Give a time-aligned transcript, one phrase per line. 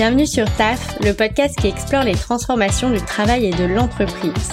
[0.00, 4.48] Bienvenue sur TAF, le podcast qui explore les transformations du travail et de l'entreprise.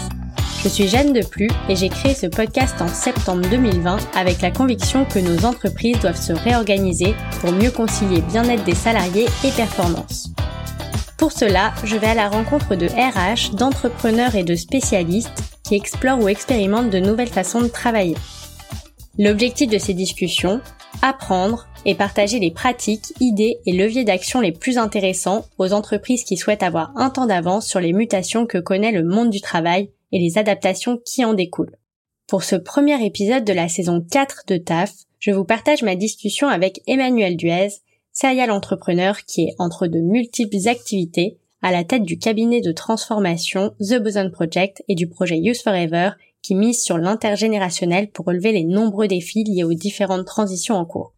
[0.61, 5.05] Je suis Jeanne Deplu et j'ai créé ce podcast en septembre 2020 avec la conviction
[5.05, 10.31] que nos entreprises doivent se réorganiser pour mieux concilier bien-être des salariés et performance.
[11.17, 16.19] Pour cela, je vais à la rencontre de RH, d'entrepreneurs et de spécialistes qui explorent
[16.19, 18.17] ou expérimentent de nouvelles façons de travailler.
[19.17, 20.59] L'objectif de ces discussions,
[21.01, 26.35] apprendre et partager les pratiques, idées et leviers d'action les plus intéressants aux entreprises qui
[26.35, 30.19] souhaitent avoir un temps d'avance sur les mutations que connaît le monde du travail et
[30.19, 31.77] les adaptations qui en découlent.
[32.27, 36.49] Pour ce premier épisode de la saison 4 de TAF, je vous partage ma discussion
[36.49, 37.69] avec Emmanuel Duez,
[38.11, 43.73] serial entrepreneur qui est entre de multiples activités à la tête du cabinet de transformation
[43.79, 46.11] The Boson Project et du projet Use Forever
[46.41, 51.13] qui mise sur l'intergénérationnel pour relever les nombreux défis liés aux différentes transitions en cours.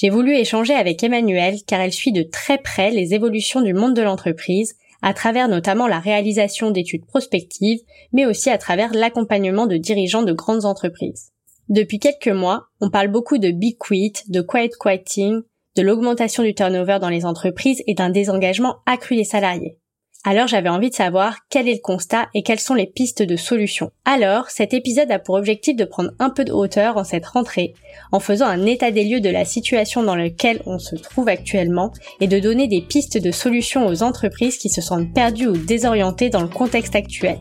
[0.00, 3.92] J'ai voulu échanger avec Emmanuel car elle suit de très près les évolutions du monde
[3.92, 7.80] de l'entreprise à travers notamment la réalisation d'études prospectives,
[8.14, 11.32] mais aussi à travers l'accompagnement de dirigeants de grandes entreprises.
[11.68, 15.42] Depuis quelques mois, on parle beaucoup de big quit, de quiet quitting,
[15.76, 19.76] de l'augmentation du turnover dans les entreprises et d'un désengagement accru des salariés.
[20.22, 23.36] Alors j'avais envie de savoir quel est le constat et quelles sont les pistes de
[23.36, 23.90] solutions.
[24.04, 27.72] Alors cet épisode a pour objectif de prendre un peu de hauteur en cette rentrée,
[28.12, 31.90] en faisant un état des lieux de la situation dans laquelle on se trouve actuellement
[32.20, 36.28] et de donner des pistes de solutions aux entreprises qui se sentent perdues ou désorientées
[36.28, 37.38] dans le contexte actuel,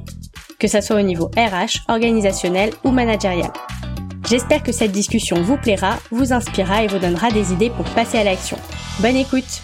[0.58, 3.52] que ce soit au niveau RH, organisationnel ou managérial.
[4.30, 8.20] J'espère que cette discussion vous plaira, vous inspirera et vous donnera des idées pour passer
[8.20, 8.58] à l'action.
[9.02, 9.64] Bonne écoute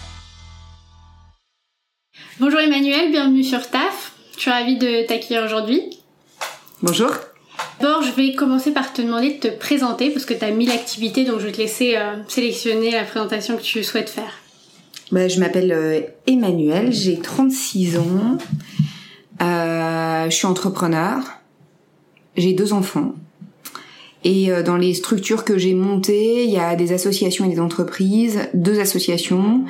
[2.38, 4.12] Bonjour Emmanuel, bienvenue sur TAF.
[4.34, 5.80] Je suis ravie de t'accueillir aujourd'hui.
[6.82, 7.08] Bonjour.
[7.80, 10.70] D'abord, je vais commencer par te demander de te présenter parce que tu as mille
[10.70, 14.34] activités, donc je vais te laisser euh, sélectionner la présentation que tu souhaites faire.
[15.12, 18.36] Bah, je m'appelle euh, Emmanuel, j'ai 36 ans,
[19.40, 21.22] euh, je suis entrepreneur,
[22.36, 23.14] j'ai deux enfants.
[24.24, 28.40] Et dans les structures que j'ai montées, il y a des associations et des entreprises,
[28.54, 29.64] deux associations,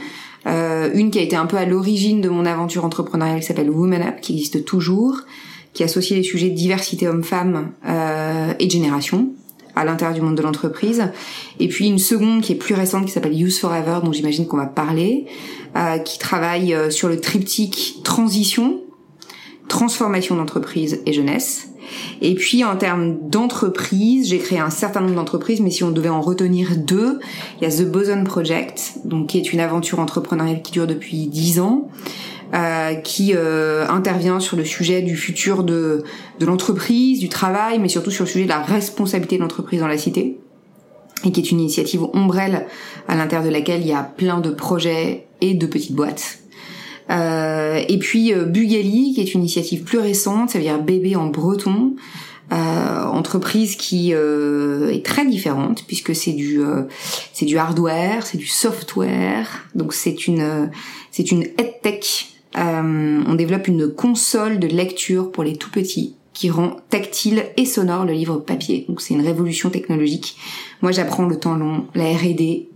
[0.47, 3.71] euh, une qui a été un peu à l'origine de mon aventure entrepreneuriale qui s'appelle
[3.71, 5.21] Woman Up, qui existe toujours,
[5.73, 9.31] qui associe les sujets de diversité homme-femme euh, et génération
[9.77, 11.11] à l'intérieur du monde de l'entreprise.
[11.61, 14.57] Et puis une seconde qui est plus récente qui s'appelle Use Forever, dont j'imagine qu'on
[14.57, 15.27] va parler,
[15.77, 18.81] euh, qui travaille euh, sur le triptyque transition,
[19.69, 21.69] transformation d'entreprise et jeunesse.
[22.21, 26.09] Et puis en termes d'entreprise, j'ai créé un certain nombre d'entreprises, mais si on devait
[26.09, 27.21] en retenir deux,
[27.61, 31.27] il y a The Boson Project, donc qui est une aventure entrepreneuriale qui dure depuis
[31.27, 31.89] dix ans.
[32.55, 36.05] Euh, qui euh, intervient sur le sujet du futur de,
[36.39, 39.89] de l'entreprise, du travail, mais surtout sur le sujet de la responsabilité de l'entreprise dans
[39.89, 40.39] la cité,
[41.25, 42.67] et qui est une initiative ombrelle
[43.09, 46.39] à l'intérieur de laquelle il y a plein de projets et de petites boîtes.
[47.11, 51.17] Euh, et puis euh, Bugali, qui est une initiative plus récente, ça veut dire bébé
[51.17, 51.95] en breton,
[52.53, 56.83] euh, entreprise qui euh, est très différente puisque c'est du euh,
[57.33, 60.71] c'est du hardware, c'est du software, donc c'est une
[61.11, 62.29] c'est une edtech.
[62.55, 68.05] on développe une console de lecture pour les tout petits qui rend tactile et sonore
[68.05, 68.85] le livre papier.
[68.89, 70.37] Donc c'est une révolution technologique.
[70.83, 72.69] Moi j'apprends le temps long, la R&D,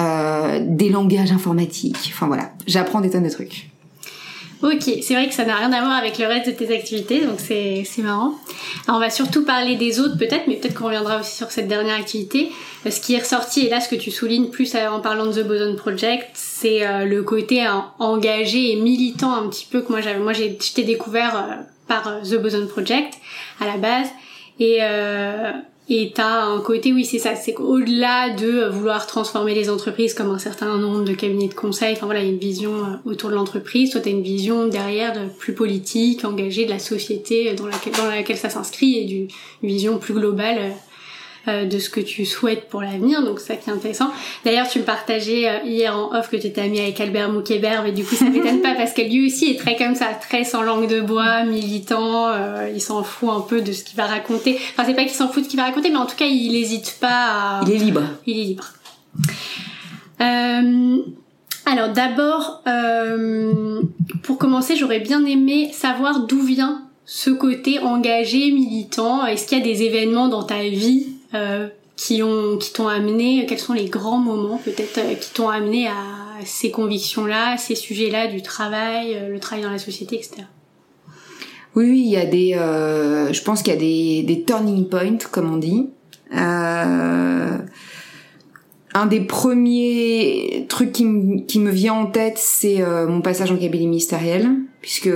[0.00, 2.12] euh, des langages informatiques.
[2.12, 3.70] Enfin voilà, j'apprends des tonnes de trucs.
[4.62, 7.20] Ok, c'est vrai que ça n'a rien à voir avec le reste de tes activités,
[7.20, 8.32] donc c'est marrant.
[8.86, 11.68] Alors on va surtout parler des autres peut-être, mais peut-être qu'on reviendra aussi sur cette
[11.68, 12.50] dernière activité.
[12.86, 15.32] Euh, ce qui est ressorti, et là ce que tu soulignes plus en parlant de
[15.32, 17.66] The Boson Project, c'est euh, le côté
[17.98, 20.18] engagé et militant un petit peu que moi j'avais.
[20.18, 23.14] Moi j'ai découvert par The Boson Project
[23.60, 24.08] à la base.
[24.60, 25.52] Et, euh,
[25.88, 30.30] et t'as un côté, oui, c'est ça, c'est qu'au-delà de vouloir transformer les entreprises comme
[30.30, 33.90] un certain nombre de cabinets de conseil, enfin voilà, une vision euh, autour de l'entreprise,
[33.90, 38.06] toi t'as une vision derrière de plus politique, engagée de la société dans laquelle, dans
[38.06, 39.28] laquelle ça s'inscrit et d'une
[39.62, 40.72] vision plus globale
[41.48, 44.10] euh, euh, de ce que tu souhaites pour l'avenir, donc ça qui est intéressant.
[44.44, 47.82] D'ailleurs, tu me partageais euh, hier en off que tu étais amie avec Albert Moukébert,
[47.82, 50.44] mais du coup ça m'étonne pas parce que lui aussi est très comme ça, très
[50.44, 54.06] sans langue de bois, militant, euh, il s'en fout un peu de ce qu'il va
[54.06, 54.58] raconter.
[54.72, 56.26] Enfin, c'est pas qu'il s'en fout de ce qu'il va raconter, mais en tout cas,
[56.26, 57.60] il n'hésite pas à...
[57.66, 58.02] Il est libre.
[58.26, 58.72] Il est libre.
[61.66, 62.62] alors d'abord,
[64.22, 69.26] pour commencer, j'aurais bien aimé savoir d'où vient ce côté engagé, militant.
[69.26, 71.13] Est-ce qu'il y a des événements dans ta vie euh,
[71.96, 75.86] qui ont qui t'ont amené quels sont les grands moments peut-être euh, qui t'ont amené
[75.86, 75.92] à
[76.44, 80.42] ces convictions-là, ces sujets-là du travail, euh, le travail dans la société, etc.
[81.76, 85.52] Oui, oui, il y a des, je pense qu'il y a des, turning points, comme
[85.52, 85.90] on dit.
[86.32, 87.58] Euh,
[88.94, 94.52] un des premiers trucs qui, me vient en tête, c'est mon passage en cabinet ministériel,
[94.82, 95.08] puisque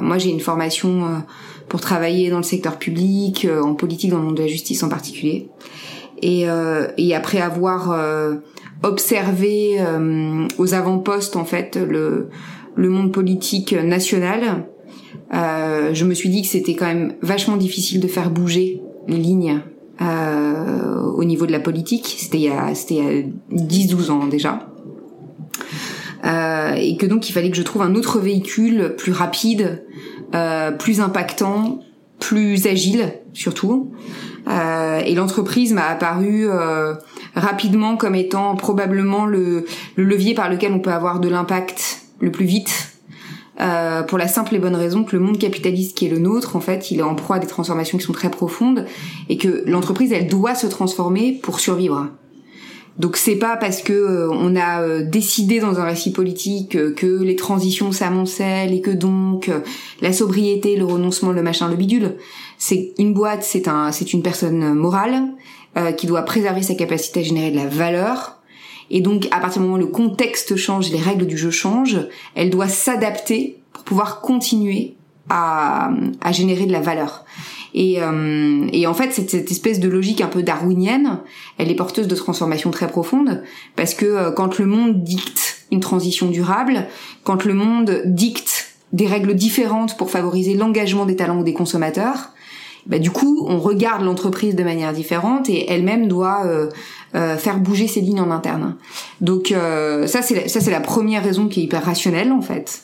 [0.00, 1.22] moi j'ai une formation
[1.70, 4.90] pour travailler dans le secteur public, en politique, dans le monde de la justice en
[4.90, 5.48] particulier.
[6.20, 6.44] Et,
[6.98, 7.96] et après avoir
[8.82, 9.78] observé
[10.58, 12.28] aux avant-postes en fait le,
[12.74, 14.66] le monde politique national,
[15.32, 19.16] euh, je me suis dit que c'était quand même vachement difficile de faire bouger les
[19.16, 19.60] lignes
[20.00, 22.16] euh, au niveau de la politique.
[22.18, 24.66] C'était il y a, c'était il y a 10-12 ans déjà.
[26.24, 29.84] Euh, et que donc il fallait que je trouve un autre véhicule plus rapide,
[30.34, 31.80] euh, plus impactant,
[32.18, 33.92] plus agile surtout.
[34.48, 36.94] Euh, et l'entreprise m'a apparu euh,
[37.34, 39.64] rapidement comme étant probablement le,
[39.96, 42.90] le levier par lequel on peut avoir de l'impact le plus vite
[43.60, 46.56] euh, pour la simple et bonne raison que le monde capitaliste qui est le nôtre,
[46.56, 48.86] en fait, il est en proie à des transformations qui sont très profondes
[49.28, 52.08] et que l'entreprise, elle doit se transformer pour survivre.
[52.98, 57.22] Donc c'est pas parce que euh, on a euh, décidé dans un récit politique que
[57.22, 59.50] les transitions s'amoncellent et que donc
[60.00, 62.16] la sobriété, le renoncement, le machin, le bidule.
[62.58, 65.22] C'est une boîte, c'est un, c'est une personne morale
[65.96, 68.40] qui doit préserver sa capacité à générer de la valeur
[68.90, 72.08] et donc, à partir du moment où le contexte change, les règles du jeu changent,
[72.34, 74.96] elle doit s'adapter pour pouvoir continuer
[75.28, 75.90] à,
[76.20, 77.24] à générer de la valeur.
[77.74, 81.20] Et, euh, et, en fait, cette, espèce de logique un peu darwinienne,
[81.58, 83.42] elle est porteuse de transformations très profondes,
[83.76, 86.86] parce que euh, quand le monde dicte une transition durable,
[87.22, 92.30] quand le monde dicte des règles différentes pour favoriser l'engagement des talents ou des consommateurs,
[92.86, 96.68] bah, du coup, on regarde l'entreprise de manière différente et elle-même doit euh,
[97.14, 98.76] euh, faire bouger ses lignes en interne.
[99.20, 102.82] Donc euh, ça c'est ça c'est la première raison qui est hyper rationnelle en fait.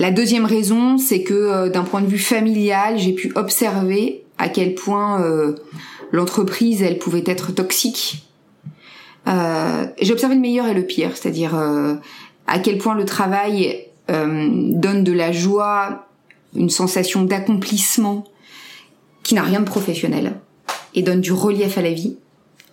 [0.00, 4.48] Euh, la deuxième raison, c'est que d'un point de vue familial, j'ai pu observer à
[4.48, 5.22] quel point
[6.12, 8.24] l'entreprise elle pouvait être toxique.
[9.26, 11.54] j'ai observé le meilleur et le pire, c'est-à-dire
[12.46, 16.06] à quel point le travail donne de la joie,
[16.56, 18.24] une sensation d'accomplissement
[19.22, 20.40] qui n'a rien de professionnel
[20.94, 22.16] et donne du relief à la vie.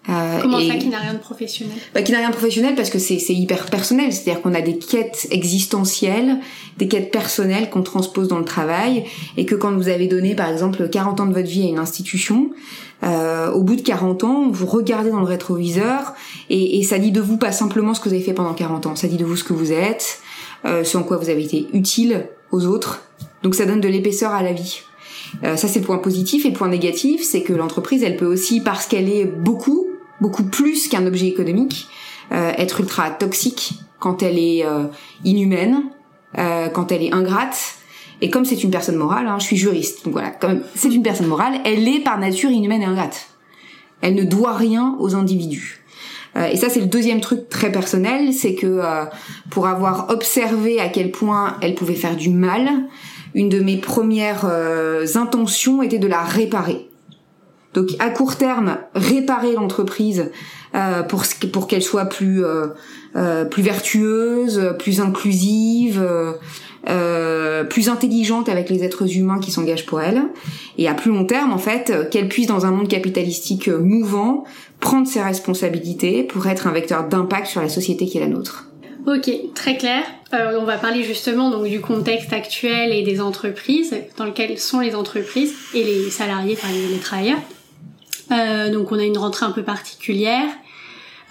[0.09, 1.77] Euh, Comment ça qui n'a rien de professionnel?
[1.94, 4.77] Bah, Qui n'a rien de professionnel parce que c'est hyper personnel, c'est-à-dire qu'on a des
[4.77, 6.39] quêtes existentielles,
[6.77, 9.04] des quêtes personnelles qu'on transpose dans le travail,
[9.36, 11.80] et que quand vous avez donné par exemple 40 ans de votre vie à une
[11.80, 12.51] institution,
[13.04, 16.13] euh, au bout de 40 ans, vous regardez dans le rétroviseur,
[16.50, 18.88] et, et, ça dit de vous pas simplement ce que vous avez fait pendant 40
[18.88, 20.19] ans, ça dit de vous ce que vous êtes,
[20.65, 23.04] euh, ce en quoi vous avez été utile aux autres,
[23.44, 24.81] donc ça donne de l'épaisseur à la vie.
[25.44, 28.25] Euh, ça c'est le point positif et le point négatif, c'est que l'entreprise, elle peut
[28.25, 29.87] aussi, parce qu'elle est beaucoup,
[30.22, 31.88] beaucoup plus qu'un objet économique,
[32.31, 34.86] euh, être ultra toxique quand elle est euh,
[35.24, 35.84] inhumaine,
[36.74, 37.58] quand elle est ingrate.
[38.22, 41.02] Et comme c'est une personne morale, hein, je suis juriste, donc voilà, comme c'est une
[41.02, 43.28] personne morale, elle est par nature inhumaine et ingrate.
[44.02, 45.84] Elle ne doit rien aux individus.
[46.36, 48.81] et ça, c'est le deuxième truc très personnel, c'est que
[49.50, 52.88] pour avoir observé à quel point elle pouvait faire du mal,
[53.38, 56.87] une de mes premières euh, intentions était de la réparer.
[57.74, 60.31] Donc à court terme, réparer l'entreprise
[60.75, 66.06] euh, pour pour qu'elle soit plus euh, plus vertueuse, plus inclusive,
[67.69, 70.24] plus intelligente avec les êtres humains qui s'engagent pour elle.
[70.78, 74.44] Et à plus long terme, en fait, qu'elle puisse dans un monde capitalistique mouvant
[74.80, 78.68] prendre ses responsabilités pour être un vecteur d'impact sur la société qui est la nôtre.
[79.07, 80.04] Ok, très clair.
[80.33, 84.81] Euh, on va parler justement donc du contexte actuel et des entreprises, dans lequel sont
[84.81, 87.40] les entreprises et les salariés, enfin les, travailleurs.
[88.31, 90.50] Euh, donc on a une rentrée un peu particulière.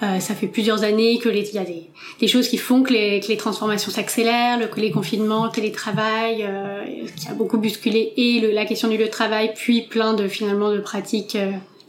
[0.03, 1.88] Euh, ça fait plusieurs années que les, il y a des,
[2.21, 5.50] des, choses qui font que les, que les transformations s'accélèrent, le, que les confinements, le
[5.50, 6.85] télétravail, euh,
[7.17, 10.29] qui a beaucoup bousculé et le, la question du lieu de travail, puis plein de
[10.29, 11.38] finalement de pratiques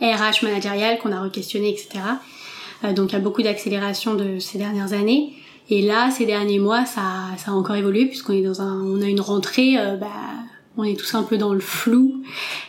[0.02, 2.00] RH euh, managériales qu'on a re-questionnées, etc.
[2.86, 5.34] Euh, donc il y a beaucoup d'accélération de ces dernières années.
[5.70, 7.02] Et là, ces derniers mois, ça,
[7.38, 10.08] ça a encore évolué puisqu'on est dans un, on a une rentrée, bah,
[10.78, 12.22] on est tous un peu dans le flou.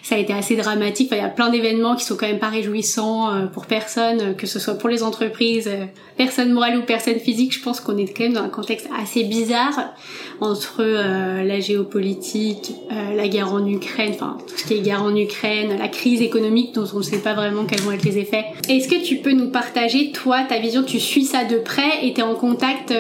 [0.03, 1.09] Ça a été assez dramatique.
[1.13, 4.47] il y a plein d'événements qui sont quand même pas réjouissants euh, pour personne, que
[4.47, 5.85] ce soit pour les entreprises, euh,
[6.17, 7.53] personnes morales ou personnes physiques.
[7.53, 9.93] Je pense qu'on est quand même dans un contexte assez bizarre
[10.41, 15.15] entre euh, la géopolitique, la guerre en Ukraine, enfin tout ce qui est guerre en
[15.15, 18.45] Ukraine, la crise économique dont on ne sait pas vraiment quels vont être les effets.
[18.69, 20.83] Est-ce que tu peux nous partager, toi, ta vision?
[20.83, 22.93] Tu suis ça de près et tu es en contact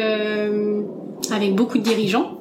[1.30, 2.37] avec beaucoup de dirigeants?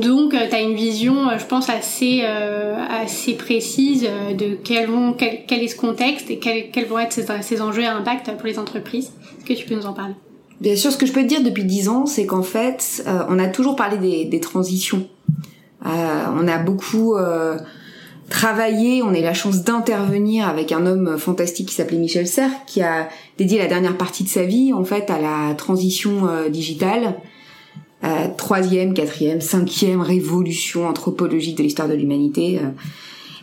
[0.00, 4.88] Donc, euh, tu as une vision, euh, je pense, assez, euh, assez précise de quel,
[5.50, 9.12] est ce contexte et quels, vont être ces, ces, enjeux à impact pour les entreprises.
[9.38, 10.14] Est-ce que tu peux nous en parler?
[10.60, 13.38] Bien sûr, ce que je peux te dire depuis dix ans, c'est qu'en fait, on
[13.40, 15.08] a toujours parlé des, des transitions.
[15.84, 17.16] on a beaucoup
[18.32, 22.64] travaillé, on a eu la chance d'intervenir avec un homme fantastique qui s'appelait Michel Serres,
[22.66, 26.48] qui a dédié la dernière partie de sa vie en fait à la transition euh,
[26.48, 27.16] digitale,
[28.04, 32.58] euh, troisième, quatrième, cinquième révolution anthropologique de l'histoire de l'humanité.
[32.58, 32.68] Euh.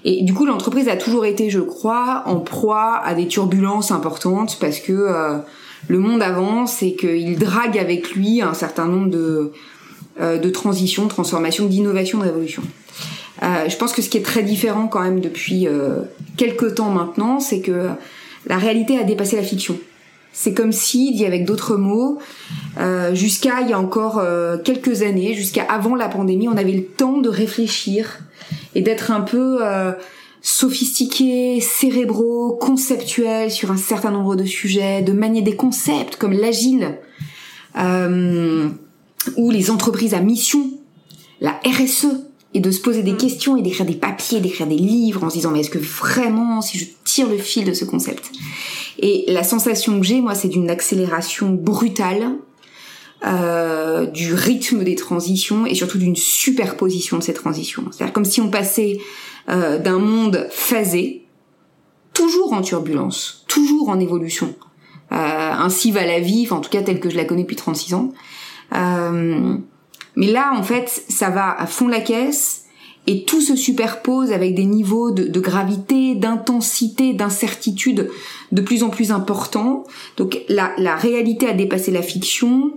[0.06, 4.58] Et du coup, l'entreprise a toujours été, je crois, en proie à des turbulences importantes
[4.62, 5.42] parce que
[5.89, 9.51] le monde avance et qu'il drague avec lui un certain nombre de,
[10.18, 12.63] de transitions, transformations, d'innovations, de révolutions.
[13.42, 16.01] Euh, je pense que ce qui est très différent quand même depuis euh,
[16.38, 17.89] quelques temps maintenant, c'est que
[18.48, 19.78] la réalité a dépassé la fiction.
[20.41, 22.17] C'est comme si, dit avec d'autres mots,
[22.79, 26.72] euh, jusqu'à il y a encore euh, quelques années, jusqu'à avant la pandémie, on avait
[26.72, 28.19] le temps de réfléchir
[28.74, 29.91] et d'être un peu euh,
[30.41, 37.00] sophistiqués, cérébraux, conceptuels sur un certain nombre de sujets, de manier des concepts comme l'agile
[39.36, 40.72] ou les entreprises à mission,
[41.41, 43.18] la RSE, et de se poser des mm.
[43.18, 46.62] questions et d'écrire des papiers, d'écrire des livres en se disant mais est-ce que vraiment
[46.62, 48.32] si je tire le fil de ce concept?
[49.00, 52.36] Et la sensation que j'ai moi c'est d'une accélération brutale
[53.25, 57.84] euh, du rythme des transitions et surtout d'une superposition de ces transitions.
[57.91, 59.00] C'est-à-dire comme si on passait
[59.50, 61.25] euh, d'un monde phasé,
[62.13, 64.56] toujours en turbulence, toujours en évolution.
[65.12, 67.58] Euh, ainsi va la vie, enfin, en tout cas telle que je la connais depuis
[67.58, 68.13] 36 ans.
[70.20, 72.66] Mais là, en fait, ça va à fond la caisse
[73.08, 78.10] et tout se superpose avec des niveaux de, gravité, d'intensité, d'incertitude
[78.52, 79.86] de plus en plus importants.
[80.18, 82.74] Donc la, réalité a dépassé la fiction.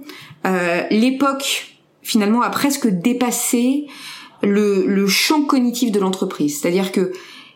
[0.46, 3.88] Euh, l'époque, finalement, a presque dépassé
[4.44, 6.60] le, le champ cognitif de l'entreprise.
[6.60, 7.12] C'est-à-dire que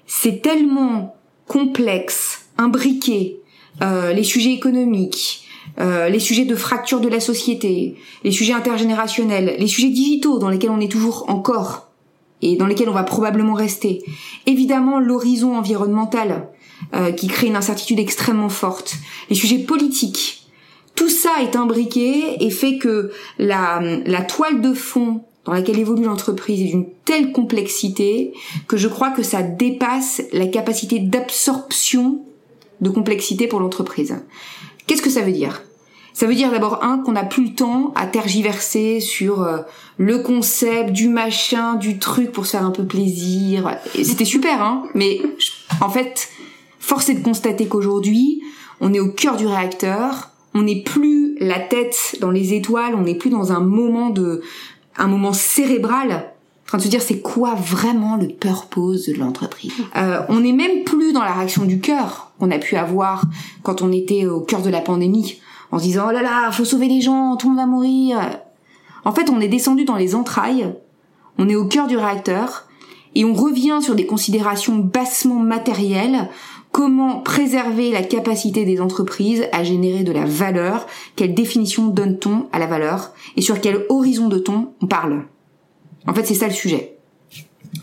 [0.08, 1.14] c'est tellement
[1.46, 3.38] complexe, imbriqué,
[3.82, 5.45] euh, les sujets économiques,
[5.78, 10.48] euh, les sujets de fracture de la société, les sujets intergénérationnels, les sujets digitaux dans
[10.48, 11.88] lesquels on est toujours encore
[12.42, 14.02] et dans lesquels on va probablement rester.
[14.46, 16.48] Évidemment, l'horizon environnemental
[16.94, 18.96] euh, qui crée une incertitude extrêmement forte,
[19.30, 20.46] les sujets politiques.
[20.94, 26.04] Tout ça est imbriqué et fait que la, la toile de fond dans laquelle évolue
[26.04, 28.32] l'entreprise est d'une telle complexité
[28.66, 32.22] que je crois que ça dépasse la capacité d'absorption
[32.80, 34.16] de complexité pour l'entreprise.
[34.86, 35.62] Qu'est-ce que ça veut dire?
[36.12, 39.58] Ça veut dire d'abord un qu'on n'a plus le temps à tergiverser sur euh,
[39.98, 43.76] le concept du machin, du truc pour se faire un peu plaisir.
[43.92, 44.84] C'était super, hein.
[44.94, 45.20] Mais
[45.82, 46.30] en fait,
[46.78, 48.42] force est de constater qu'aujourd'hui,
[48.80, 50.30] on est au cœur du réacteur.
[50.54, 52.94] On n'est plus la tête dans les étoiles.
[52.94, 54.40] On n'est plus dans un moment de,
[54.96, 56.32] un moment cérébral
[56.66, 59.72] en train de se dire c'est quoi vraiment le purpose de l'entreprise?
[59.94, 63.22] Euh, on n'est même plus dans la réaction du cœur qu'on a pu avoir
[63.62, 66.64] quand on était au cœur de la pandémie en se disant oh là là, faut
[66.64, 68.18] sauver les gens, tout le monde va mourir.
[69.04, 70.74] En fait, on est descendu dans les entrailles,
[71.38, 72.64] on est au cœur du réacteur
[73.14, 76.28] et on revient sur des considérations bassement matérielles.
[76.72, 82.58] Comment préserver la capacité des entreprises à générer de la valeur Quelle définition donne-t-on à
[82.58, 85.22] la valeur Et sur quel horizon de temps on parle?
[86.06, 86.96] En fait, c'est ça le sujet.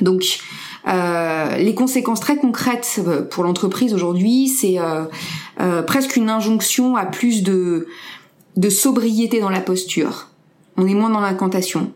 [0.02, 0.40] Donc,
[0.88, 7.06] euh, les conséquences très concrètes euh, pour l'entreprise aujourd'hui, c'est euh, presque une injonction à
[7.06, 7.88] plus de,
[8.70, 10.30] sobriété dans la posture.
[10.78, 11.92] On est moins dans l'incantation.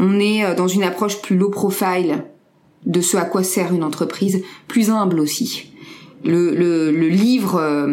[0.00, 2.24] On est dans une approche plus low profile
[2.84, 5.70] de ce à quoi sert une entreprise, plus humble aussi.
[6.24, 7.86] Le livre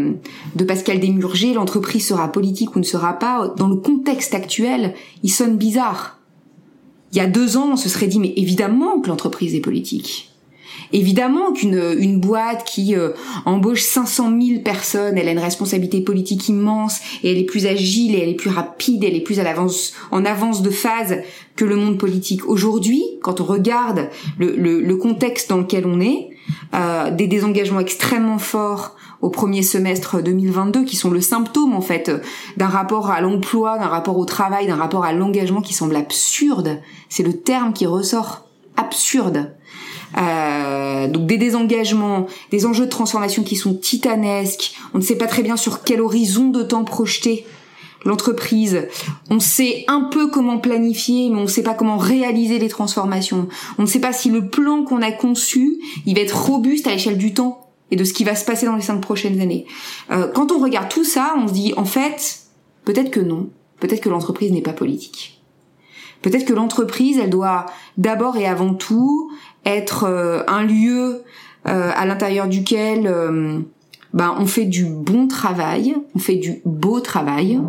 [0.55, 5.29] de Pascal Desmurger, l'entreprise sera politique ou ne sera pas, dans le contexte actuel, il
[5.29, 6.20] sonne bizarre.
[7.11, 10.29] Il y a deux ans, on se serait dit, mais évidemment que l'entreprise est politique.
[10.93, 13.11] Évidemment qu'une une boîte qui euh,
[13.45, 18.15] embauche 500 000 personnes, elle a une responsabilité politique immense et elle est plus agile
[18.15, 21.17] et elle est plus rapide, elle est plus à l'avance, en avance de phase
[21.55, 22.47] que le monde politique.
[22.47, 26.30] Aujourd'hui, quand on regarde le, le, le, contexte dans lequel on est,
[26.73, 32.11] euh, des désengagements extrêmement forts au premier semestre 2022 qui sont le symptôme en fait
[32.57, 36.81] d'un rapport à l'emploi, d'un rapport au travail, d'un rapport à l'engagement qui semble absurde.
[37.09, 38.47] C'est le terme qui ressort.
[38.77, 39.53] Absurde.
[40.17, 44.73] Euh, donc des désengagements, des enjeux de transformation qui sont titanesques.
[44.93, 47.45] On ne sait pas très bien sur quel horizon de temps projeter
[48.05, 48.87] l'entreprise.
[49.29, 53.47] On sait un peu comment planifier, mais on ne sait pas comment réaliser les transformations.
[53.77, 56.91] On ne sait pas si le plan qu'on a conçu, il va être robuste à
[56.91, 59.65] l'échelle du temps et de ce qui va se passer dans les cinq prochaines années.
[60.11, 62.41] Euh, quand on regarde tout ça, on se dit en fait,
[62.85, 63.49] peut-être que non.
[63.79, 65.41] Peut-être que l'entreprise n'est pas politique.
[66.21, 67.65] Peut-être que l'entreprise, elle doit
[67.97, 69.31] d'abord et avant tout
[69.65, 71.23] être euh, un lieu
[71.67, 73.59] euh, à l'intérieur duquel euh,
[74.13, 77.59] ben on fait du bon travail, on fait du beau travail.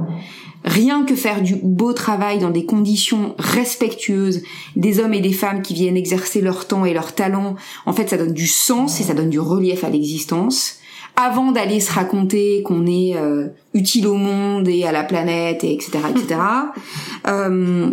[0.64, 4.42] Rien que faire du beau travail dans des conditions respectueuses
[4.76, 8.08] des hommes et des femmes qui viennent exercer leur temps et leur talent, en fait,
[8.08, 10.76] ça donne du sens et ça donne du relief à l'existence.
[11.16, 15.74] Avant d'aller se raconter qu'on est euh, utile au monde et à la planète, et
[15.74, 16.40] etc., etc.
[17.26, 17.90] euh,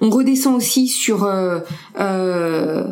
[0.00, 1.60] on redescend aussi sur euh,
[1.98, 2.84] euh,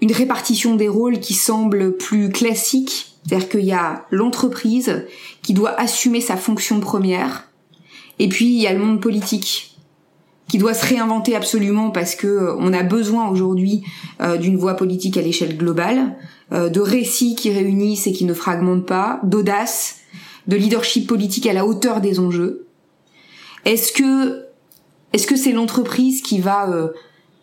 [0.00, 5.04] une répartition des rôles qui semble plus classique, c'est-à-dire qu'il y a l'entreprise
[5.42, 7.44] qui doit assumer sa fonction première,
[8.18, 9.76] et puis il y a le monde politique
[10.48, 13.84] qui doit se réinventer absolument parce que euh, on a besoin aujourd'hui
[14.22, 16.16] euh, d'une voie politique à l'échelle globale,
[16.52, 19.98] euh, de récits qui réunissent et qui ne fragmentent pas, d'audace,
[20.46, 22.66] de leadership politique à la hauteur des enjeux.
[23.66, 24.46] Est-ce que
[25.12, 26.68] est-ce que c'est l'entreprise qui va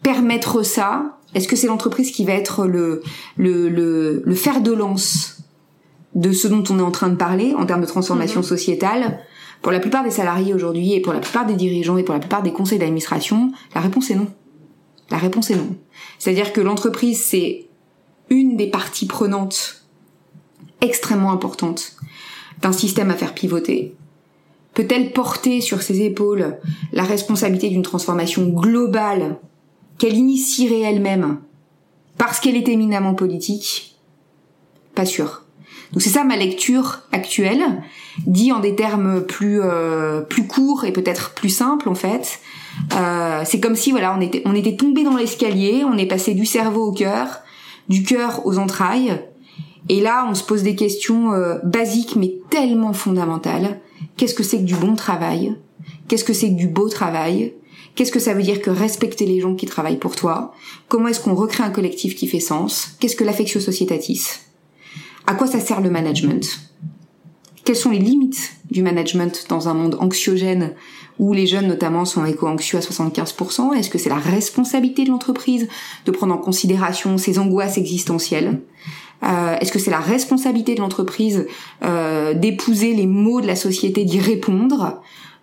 [0.04, 1.18] permettre ça?
[1.34, 3.02] Est-ce que c'est l'entreprise qui va être le,
[3.38, 5.35] le, le, le fer de lance
[6.16, 8.44] de ce dont on est en train de parler en termes de transformation mm-hmm.
[8.44, 9.20] sociétale
[9.62, 12.20] pour la plupart des salariés aujourd'hui et pour la plupart des dirigeants et pour la
[12.20, 14.28] plupart des conseils d'administration, la réponse est non.
[15.12, 15.76] La réponse est non.
[16.20, 17.68] C'est-à-dire que l'entreprise, c'est
[18.30, 19.86] une des parties prenantes
[20.82, 21.96] extrêmement importantes
[22.62, 23.96] d'un système à faire pivoter.
[24.74, 26.58] Peut-elle porter sur ses épaules
[26.92, 29.40] la responsabilité d'une transformation globale
[29.98, 31.40] qu'elle initierait elle-même
[32.18, 33.98] parce qu'elle est éminemment politique?
[34.94, 35.45] Pas sûr.
[35.96, 37.64] Donc c'est ça ma lecture actuelle,
[38.28, 42.42] dit en des termes plus euh, plus courts et peut-être plus simples en fait.
[42.98, 46.34] Euh, c'est comme si voilà on était on était tombé dans l'escalier, on est passé
[46.34, 47.40] du cerveau au cœur,
[47.88, 49.22] du cœur aux entrailles,
[49.88, 53.80] et là on se pose des questions euh, basiques mais tellement fondamentales.
[54.18, 55.56] Qu'est-ce que c'est que du bon travail?
[56.10, 57.54] Qu'est-ce que c'est que du beau travail?
[57.96, 60.54] Qu'est-ce que ça veut dire que respecter les gens qui travaillent pour toi?
[60.90, 62.98] Comment est-ce qu'on recrée un collectif qui fait sens?
[63.00, 64.45] Qu'est-ce que l'affectio societatis?
[65.28, 66.60] À quoi ça sert le management?
[67.64, 70.74] Quelles sont les limites du management dans un monde anxiogène
[71.18, 75.68] où les jeunes notamment sont éco-anxieux à 75% Est-ce que c'est la responsabilité de l'entreprise
[76.06, 78.62] de prendre en considération ces angoisses existentielles?
[79.24, 81.48] Euh, Est-ce que c'est la responsabilité de l'entreprise
[81.84, 85.02] euh, d'épouser les maux de la société, d'y répondre?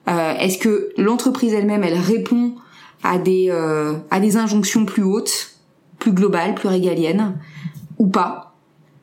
[0.09, 2.55] Euh, Est-ce que l'entreprise elle-même, elle répond
[3.03, 3.51] à des,
[4.13, 5.57] à des injonctions plus hautes,
[5.99, 7.37] plus globales, plus régaliennes,
[7.99, 8.52] ou pas?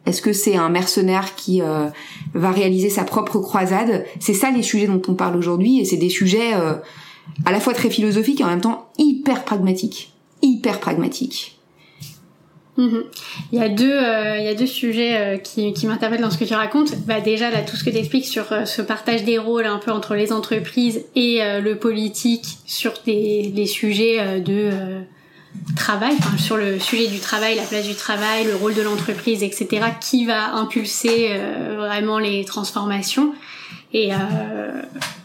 [0.10, 1.86] Est-ce que c'est un mercenaire qui euh,
[2.34, 4.06] va réaliser sa propre croisade?
[4.20, 6.74] C'est ça les sujets dont on parle aujourd'hui et c'est des sujets euh,
[7.46, 10.12] à la fois très philosophiques et en même temps hyper pragmatiques.
[10.42, 11.60] Hyper pragmatiques.
[12.78, 13.04] Mhm.
[13.52, 16.46] Il y a deux, euh, il y a deux sujets qui, m'interpellent dans ce que
[16.46, 16.96] tu racontes.
[17.06, 19.92] Bah déjà là, tout ce que tu expliques sur ce partage des rôles un peu
[19.92, 25.04] entre les entreprises et le politique sur des, des sujets de
[25.76, 29.44] travail, enfin, sur le sujet du travail, la place du travail, le rôle de l'entreprise,
[29.44, 33.34] etc., qui va impulser euh, vraiment les transformations.
[33.94, 34.82] Et, euh,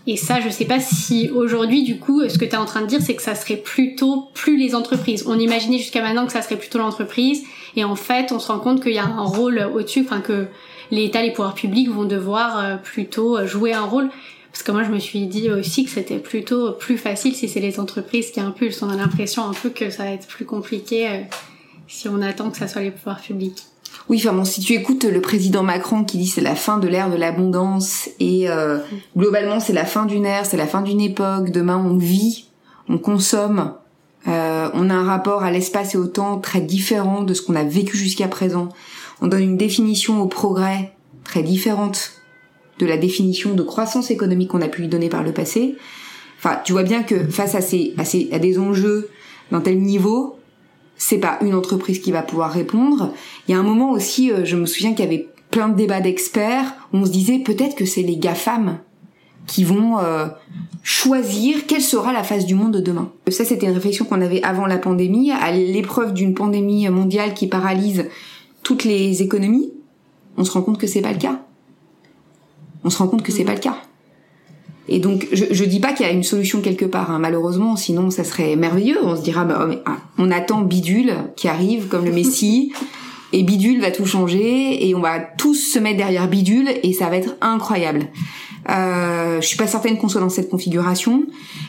[0.07, 2.83] et ça, je sais pas si aujourd'hui, du coup, ce que tu es en train
[2.83, 5.25] de dire, c'est que ça serait plutôt plus les entreprises.
[5.27, 7.43] On imaginait jusqu'à maintenant que ça serait plutôt l'entreprise,
[7.77, 10.47] et en fait, on se rend compte qu'il y a un rôle au-dessus, enfin que
[10.91, 14.09] l'État, les pouvoirs publics vont devoir euh, plutôt jouer un rôle.
[14.55, 17.59] Parce que moi, je me suis dit aussi que c'était plutôt plus facile si c'est
[17.59, 18.85] les entreprises qui impulsent.
[18.85, 21.19] On a l'impression un peu que ça va être plus compliqué euh,
[21.89, 23.65] si on attend que ça soit les pouvoirs publics.
[24.09, 26.87] Oui, enfin bon, si tu écoutes le président Macron qui dit c'est la fin de
[26.87, 28.79] l'ère de l'abondance et euh,
[29.17, 31.51] globalement c'est la fin d'une ère, c'est la fin d'une époque.
[31.51, 32.47] Demain on vit,
[32.89, 33.75] on consomme,
[34.29, 37.57] euh, on a un rapport à l'espace et au temps très différent de ce qu'on
[37.57, 38.69] a vécu jusqu'à présent.
[39.21, 40.93] On donne une définition au progrès
[41.25, 42.24] très différente
[42.79, 45.77] de la définition de croissance économique qu'on a pu lui donner par le passé.
[46.39, 49.09] Enfin, tu vois bien que face à ces, à ces, à des enjeux
[49.51, 50.39] d'un tel niveau,
[50.97, 53.13] c'est pas une entreprise qui va pouvoir répondre.
[53.47, 55.77] Il y a un moment aussi, euh, je me souviens qu'il y avait plein de
[55.77, 58.79] débats d'experts où on se disait peut-être que c'est les GAFAM
[59.47, 60.27] qui vont euh,
[60.83, 63.13] choisir quelle sera la face du monde de demain.
[63.29, 67.47] Ça, c'était une réflexion qu'on avait avant la pandémie, à l'épreuve d'une pandémie mondiale qui
[67.47, 68.09] paralyse
[68.63, 69.73] toutes les économies.
[70.39, 71.44] On se rend compte que c'est pas le cas
[72.85, 73.77] on se rend compte que c'est pas le cas.
[74.87, 77.75] Et donc, je, je dis pas qu'il y a une solution quelque part, hein, malheureusement,
[77.77, 78.99] sinon ça serait merveilleux.
[79.03, 82.73] On se dira, bah, ah, on attend Bidule qui arrive comme le Messie,
[83.33, 87.09] et Bidule va tout changer, et on va tous se mettre derrière Bidule, et ça
[87.09, 88.09] va être incroyable.
[88.71, 91.25] Euh, je suis pas certaine qu'on soit dans cette configuration,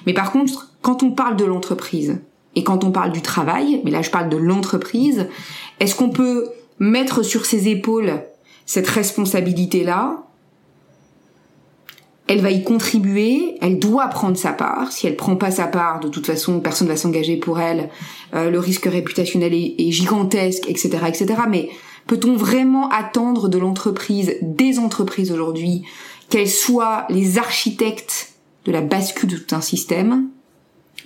[0.06, 2.20] mais par contre, quand on parle de l'entreprise
[2.56, 5.28] et quand on parle du travail, mais là je parle de l'entreprise,
[5.80, 6.48] est-ce qu'on peut
[6.80, 8.22] mettre sur ses épaules
[8.66, 10.25] cette responsabilité-là
[12.28, 14.92] elle va y contribuer, elle doit prendre sa part.
[14.92, 17.90] Si elle prend pas sa part, de toute façon, personne va s'engager pour elle.
[18.34, 21.36] Euh, le risque réputationnel est, gigantesque, etc., etc.
[21.50, 21.70] Mais
[22.08, 25.84] Peut-on vraiment attendre de l'entreprise, des entreprises aujourd'hui,
[26.30, 28.34] qu'elles soient les architectes
[28.66, 30.28] de la bascule de tout un système?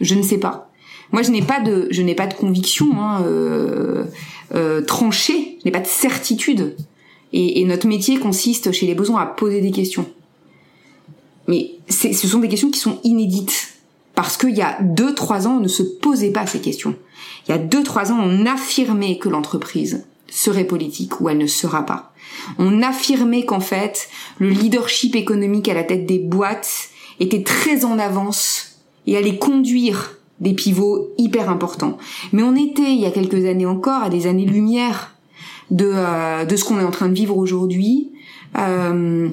[0.02, 0.70] Je ne sais pas.
[1.12, 4.06] Moi, je n'ai pas de, je n'ai pas de conviction hein, euh,
[4.54, 6.76] euh, tranchée, je n'ai pas de certitude.
[7.32, 10.06] Et, et, notre métier consiste chez les besoins à poser des questions.
[11.50, 13.74] Mais ce sont des questions qui sont inédites.
[14.14, 16.94] Parce qu'il y a deux, trois ans, on ne se posait pas ces questions.
[17.48, 21.48] Il y a deux, trois ans, on affirmait que l'entreprise serait politique ou elle ne
[21.48, 22.14] sera pas.
[22.60, 27.98] On affirmait qu'en fait, le leadership économique à la tête des boîtes était très en
[27.98, 31.98] avance et allait conduire des pivots hyper importants.
[32.32, 35.16] Mais on était, il y a quelques années encore, à des années-lumière
[35.72, 38.12] de, euh, de ce qu'on est en train de vivre aujourd'hui.
[38.56, 39.30] Euh,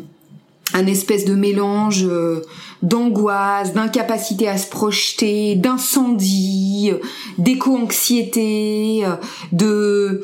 [0.77, 2.43] un espèce de mélange euh,
[2.83, 6.93] d'angoisse, d'incapacité à se projeter, d'incendie,
[7.39, 9.05] d'éco-anxiété,
[9.53, 10.23] de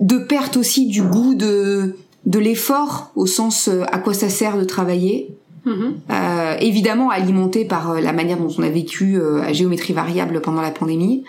[0.00, 4.64] de perte aussi du goût de de l'effort au sens à quoi ça sert de
[4.64, 5.34] travailler.
[5.66, 10.40] Euh, évidemment alimenté par euh, la manière dont on a vécu euh, à géométrie variable
[10.42, 11.24] pendant la pandémie.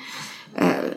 [0.62, 0.92] Euh,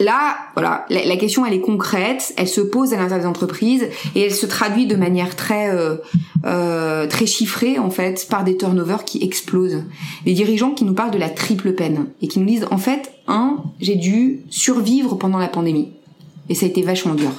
[0.00, 3.86] là, voilà, la, question elle est concrète, elle se pose à l'intérieur des entreprises
[4.16, 5.70] et elle se traduit de manière très
[6.44, 9.84] euh, très chiffrée en fait par des turnovers qui explosent.
[10.24, 13.12] Des dirigeants qui nous parlent de la triple peine et qui nous disent en fait,
[13.28, 15.92] un, j'ai dû survivre pendant la pandémie
[16.48, 17.30] et ça a été vachement dur.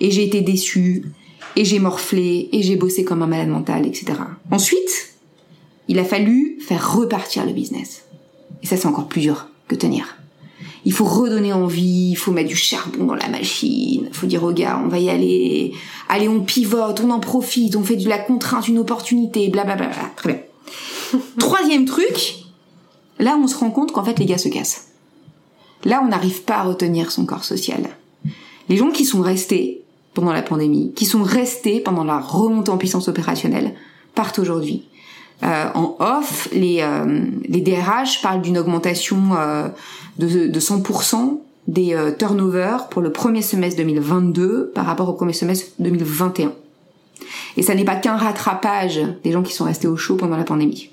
[0.00, 1.06] Et j'ai été déçu,
[1.56, 4.12] et j'ai morflé, et j'ai bossé comme un malade mental, etc.
[4.50, 5.16] Ensuite,
[5.88, 8.04] il a fallu faire repartir le business.
[8.62, 10.18] Et ça, c'est encore plus dur que tenir.
[10.84, 14.44] Il faut redonner envie, il faut mettre du charbon dans la machine, il faut dire
[14.44, 15.72] aux gars, on va y aller,
[16.08, 19.90] allez, on pivote, on en profite, on fait de la contrainte une opportunité, blablabla.
[20.16, 20.40] Très bien.
[21.38, 22.36] Troisième truc,
[23.18, 24.88] là, on se rend compte qu'en fait, les gars se cassent.
[25.84, 27.82] Là, on n'arrive pas à retenir son corps social.
[28.68, 29.82] Les gens qui sont restés,
[30.14, 33.74] pendant la pandémie, qui sont restés pendant la remontée en puissance opérationnelle,
[34.14, 34.84] partent aujourd'hui.
[35.44, 39.68] Euh, en off, les, euh, les DRH parlent d'une augmentation euh,
[40.18, 45.32] de, de 100% des euh, turnovers pour le premier semestre 2022 par rapport au premier
[45.32, 46.52] semestre 2021.
[47.56, 50.44] Et ça n'est pas qu'un rattrapage des gens qui sont restés au chaud pendant la
[50.44, 50.90] pandémie.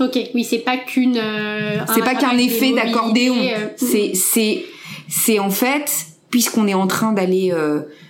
[0.00, 1.16] Ok, oui, c'est pas qu'une.
[1.16, 3.34] Euh, c'est pas qu'un effet d'accordéon.
[3.76, 4.64] C'est c'est
[5.08, 7.52] c'est en fait puisqu'on est en train d'aller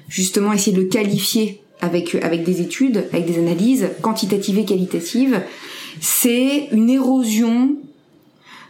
[0.09, 5.41] justement essayer de le qualifier avec avec des études, avec des analyses quantitatives et qualitatives,
[6.01, 7.77] c'est une érosion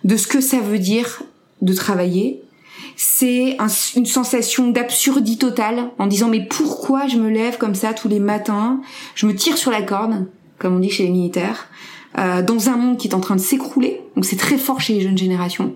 [0.04, 1.22] de ce que ça veut dire
[1.62, 2.42] de travailler.
[2.96, 3.56] C'est
[3.96, 8.18] une sensation d'absurdité totale en disant mais pourquoi je me lève comme ça tous les
[8.18, 8.80] matins,
[9.14, 10.26] je me tire sur la corde,
[10.58, 11.68] comme on dit chez les militaires,
[12.18, 14.00] euh, dans un monde qui est en train de s'écrouler.
[14.16, 15.74] Donc c'est très fort chez les jeunes générations.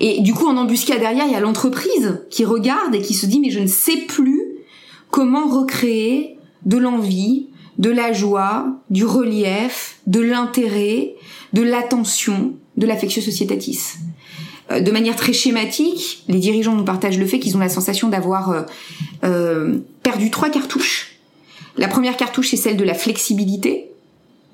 [0.00, 3.26] Et du coup, en embuscade derrière, il y a l'entreprise qui regarde et qui se
[3.26, 4.42] dit mais je ne sais plus
[5.10, 11.14] comment recréer de l'envie, de la joie, du relief, de l'intérêt,
[11.52, 13.96] de l'attention, de l'affectio societatis.
[14.70, 18.08] Euh, de manière très schématique, les dirigeants nous partagent le fait qu'ils ont la sensation
[18.08, 18.62] d'avoir euh,
[19.24, 21.18] euh, perdu trois cartouches.
[21.76, 23.90] La première cartouche, c'est celle de la flexibilité.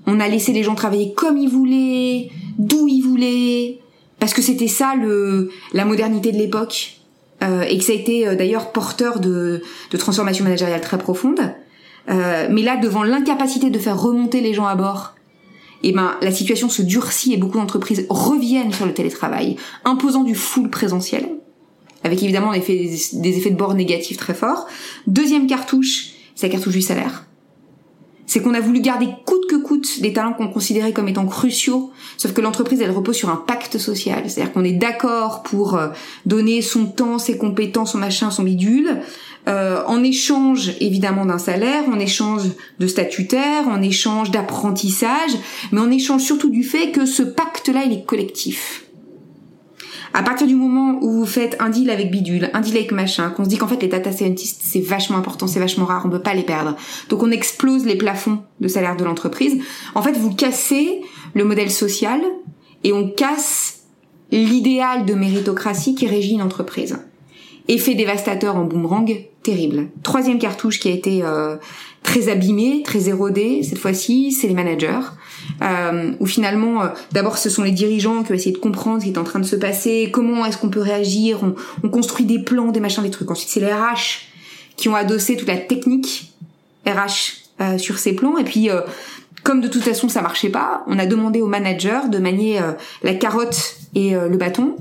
[0.07, 3.79] On a laissé les gens travailler comme ils voulaient, d'où ils voulaient,
[4.21, 6.97] parce que c'était ça le la modernité de l'époque
[7.43, 11.41] euh, et que ça a été euh, d'ailleurs porteur de, de transformation managériale très profonde.
[12.09, 15.16] Euh, mais là, devant l'incapacité de faire remonter les gens à bord,
[15.83, 20.35] eh ben la situation se durcit et beaucoup d'entreprises reviennent sur le télétravail, imposant du
[20.35, 21.29] full présentiel,
[22.05, 24.67] avec évidemment des effets, de bord négatifs très forts.
[25.07, 27.27] Deuxième cartouche, c'est la cartouche du salaire
[28.27, 31.93] c'est qu'on a voulu garder coûte que coûte des talents qu'on considérait comme étant cruciaux,
[32.17, 35.89] sauf que l'entreprise elle repose sur un pacte social, c'est-à-dire qu'on est, d'accord pour euh,
[36.27, 39.01] donner son temps, ses compétences, son machin, son bidule,
[39.49, 42.43] euh, en échange évidemment d'un salaire, en échange
[42.81, 45.33] de statutaire, en échange d'apprentissage,
[45.73, 48.87] mais en échange surtout du fait que ce pacte-là il est collectif.
[50.15, 53.31] À partir du moment où vous faites un deal avec bidule, un deal avec machin,
[53.31, 56.11] qu'on se dit qu'en fait les data scientists c'est vachement important, c'est vachement rare, on
[56.11, 56.75] peut pas les perdre.
[57.09, 59.63] Donc on explose les plafonds de salaire de l'entreprise.
[59.95, 61.03] En fait, vous cassez
[61.35, 62.21] le modèle social
[62.83, 63.85] et on casse
[64.33, 66.99] l'idéal de méritocratie qui régit une entreprise.
[67.69, 69.13] Effet dévastateur en boomerang,
[69.47, 69.89] terrible.
[70.03, 71.57] Troisième cartouche qui a été euh,
[72.03, 75.01] très abîmée, très érodée cette fois-ci, c'est les managers
[75.63, 79.07] euh, où finalement, euh, d'abord, ce sont les dirigeants qui ont essayé de comprendre ce
[79.07, 81.55] qui est en train de se passer, comment est-ce qu'on peut réagir, on,
[81.85, 83.31] on, construit des plans, des machins, des trucs.
[83.31, 84.27] Ensuite, c'est les RH
[84.77, 86.33] qui ont adossé toute la technique
[86.87, 88.81] RH euh, sur ces plans, et puis euh,
[89.43, 92.73] comme de toute façon ça marchait pas, on a demandé aux managers de manier euh,
[93.03, 94.77] la carotte et le bâton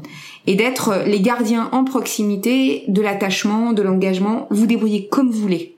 [0.47, 4.47] et d'être les gardiens en proximité de l'attachement, de l'engagement.
[4.51, 5.75] Vous débrouillez comme vous voulez.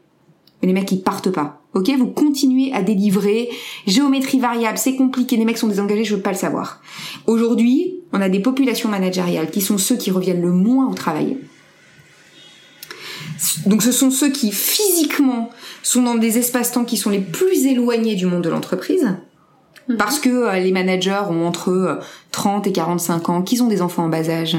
[0.61, 1.61] Mais les mecs, ils partent pas.
[1.73, 3.49] Ok, vous continuez à délivrer.
[3.85, 5.37] Géométrie variable, c'est compliqué.
[5.37, 6.81] Les mecs sont désengagés, je veux pas le savoir.
[7.27, 11.37] Aujourd'hui, on a des populations managériales qui sont ceux qui reviennent le moins au travail.
[13.65, 15.51] Donc ce sont ceux qui physiquement
[15.83, 19.15] sont dans des espaces-temps qui sont les plus éloignés du monde de l'entreprise.
[19.89, 19.97] Mhm.
[19.97, 21.99] Parce que euh, les managers ont entre
[22.31, 24.57] 30 et 45 ans, qu'ils ont des enfants en bas âge,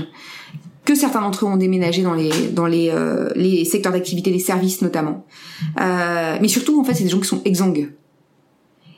[0.85, 4.81] que certains d'entre eux ont déménagé dans les dans les euh, secteurs d'activité, les services
[4.81, 5.27] notamment.
[5.81, 7.93] Euh, mais surtout, en fait, c'est des gens qui sont exsangues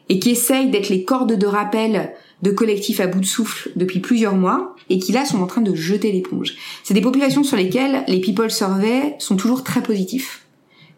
[0.08, 2.12] et qui essayent d'être les cordes de rappel
[2.42, 5.60] de collectifs à bout de souffle depuis plusieurs mois et qui là sont en train
[5.60, 6.54] de jeter l'éponge.
[6.82, 10.46] C'est des populations sur lesquelles les people survey sont toujours très positifs.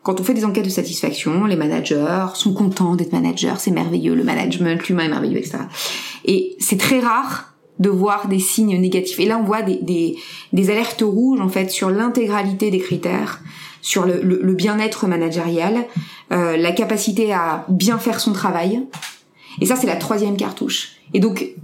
[0.02, 4.14] Quand on fait des enquêtes de satisfaction, les managers sont contents d'être managers, c'est merveilleux,
[4.14, 5.58] le management, l'humain est merveilleux, etc.
[6.24, 9.18] Et c'est très rare de voir des signes négatifs.
[9.20, 10.16] Et là, on voit des, des,
[10.52, 13.40] des alertes rouges en fait sur l'intégralité des critères,
[13.80, 15.86] sur le, le, bien-être managérial,
[16.32, 18.84] euh, la capacité à bien faire son travail.
[19.60, 20.92] Et ça, c'est la troisième cartouche.
[21.14, 21.54] Et donc,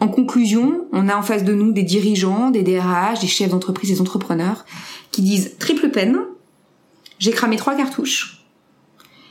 [0.00, 3.90] en conclusion, on a en face de nous des dirigeants, des DRH, des chefs d'entreprise,
[3.90, 4.64] des entrepreneurs
[5.10, 6.18] qui disent triple peine.
[7.18, 8.44] J'ai cramé trois cartouches.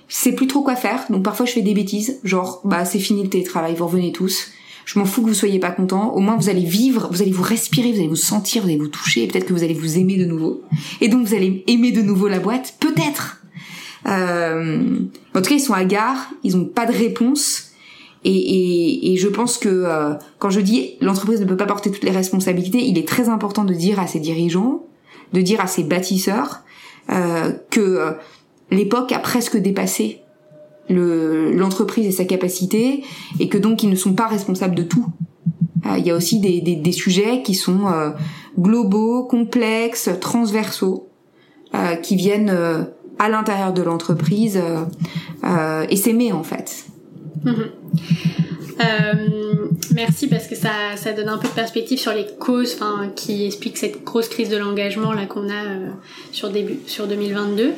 [0.08, 3.00] Je sais plus trop quoi faire, donc parfois je fais des bêtises, genre bah c'est
[3.00, 4.52] fini le télétravail, vous revenez tous
[4.86, 6.14] je m'en fous que vous soyez pas content.
[6.14, 8.78] Au moins, vous allez vivre, vous allez vous respirer, vous allez vous sentir, vous allez
[8.78, 10.62] vous toucher, peut-être que vous allez vous aimer de nouveau.
[11.02, 13.42] Et donc, vous allez aimer de nouveau la boîte, peut-être.
[14.08, 15.00] Euh,
[15.34, 17.72] en tout cas, ils sont hagards, ils ont pas de réponse.
[18.24, 21.92] Et, et, et je pense que euh, quand je dis l'entreprise ne peut pas porter
[21.92, 24.84] toutes les responsabilités, il est très important de dire à ses dirigeants,
[25.34, 26.62] de dire à ses bâtisseurs
[27.12, 28.12] euh, que euh,
[28.72, 30.22] l'époque a presque dépassé
[30.90, 33.04] l'entreprise et sa capacité
[33.40, 35.08] et que donc ils ne sont pas responsables de tout.
[35.86, 38.12] Euh, il y a aussi des, des, des sujets qui sont euh,
[38.58, 41.10] globaux, complexes, transversaux,
[42.04, 42.58] qui viennent
[43.20, 44.58] à l'intérieur de l'entreprise
[45.90, 46.86] et s'aimer en fait.
[47.44, 47.70] Mhm.
[49.94, 52.78] Merci parce que ça, ça donne un peu de perspective sur les causes
[53.16, 55.64] qui expliquent cette grosse crise de l'engagement là qu'on a
[56.32, 57.74] sur début sur 2022.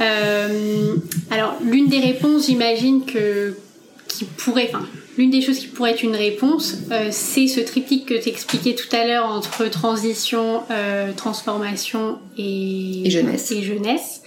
[0.00, 0.94] Euh,
[1.30, 3.54] alors, l'une des réponses, j'imagine que
[4.08, 4.86] qui pourrait, enfin,
[5.18, 8.74] l'une des choses qui pourrait être une réponse, euh, c'est ce triptyque que tu expliquais
[8.74, 13.50] tout à l'heure entre transition, euh, transformation et, jeunesse.
[13.50, 14.22] Et, jeunesse.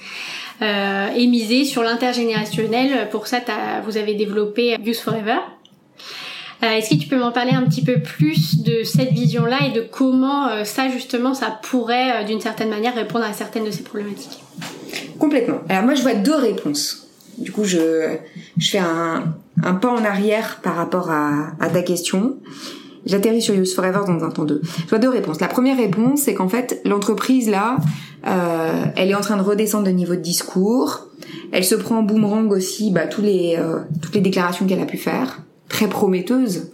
[0.62, 3.08] Euh, et miser sur l'intergénérationnel.
[3.12, 3.40] Pour ça,
[3.86, 5.38] vous avez développé Youth Forever.
[6.64, 9.72] Euh, est-ce que tu peux m'en parler un petit peu plus de cette vision-là et
[9.72, 13.84] de comment euh, ça, justement, ça pourrait, d'une certaine manière, répondre à certaines de ces
[13.84, 14.44] problématiques?
[15.18, 15.60] Complètement.
[15.70, 17.08] Alors moi, je vois deux réponses.
[17.38, 18.18] Du coup, je,
[18.58, 22.38] je fais un, un pas en arrière par rapport à, à ta question.
[23.06, 24.62] J'atterris sur Use Forever dans un temps deux.
[24.84, 25.40] Je vois deux réponses.
[25.40, 27.78] La première réponse, c'est qu'en fait, l'entreprise là,
[28.28, 31.08] euh, elle est en train de redescendre de niveau de discours.
[31.52, 34.86] Elle se prend en boomerang aussi, bah, tous les, euh, toutes les déclarations qu'elle a
[34.86, 36.72] pu faire, très prometteuses.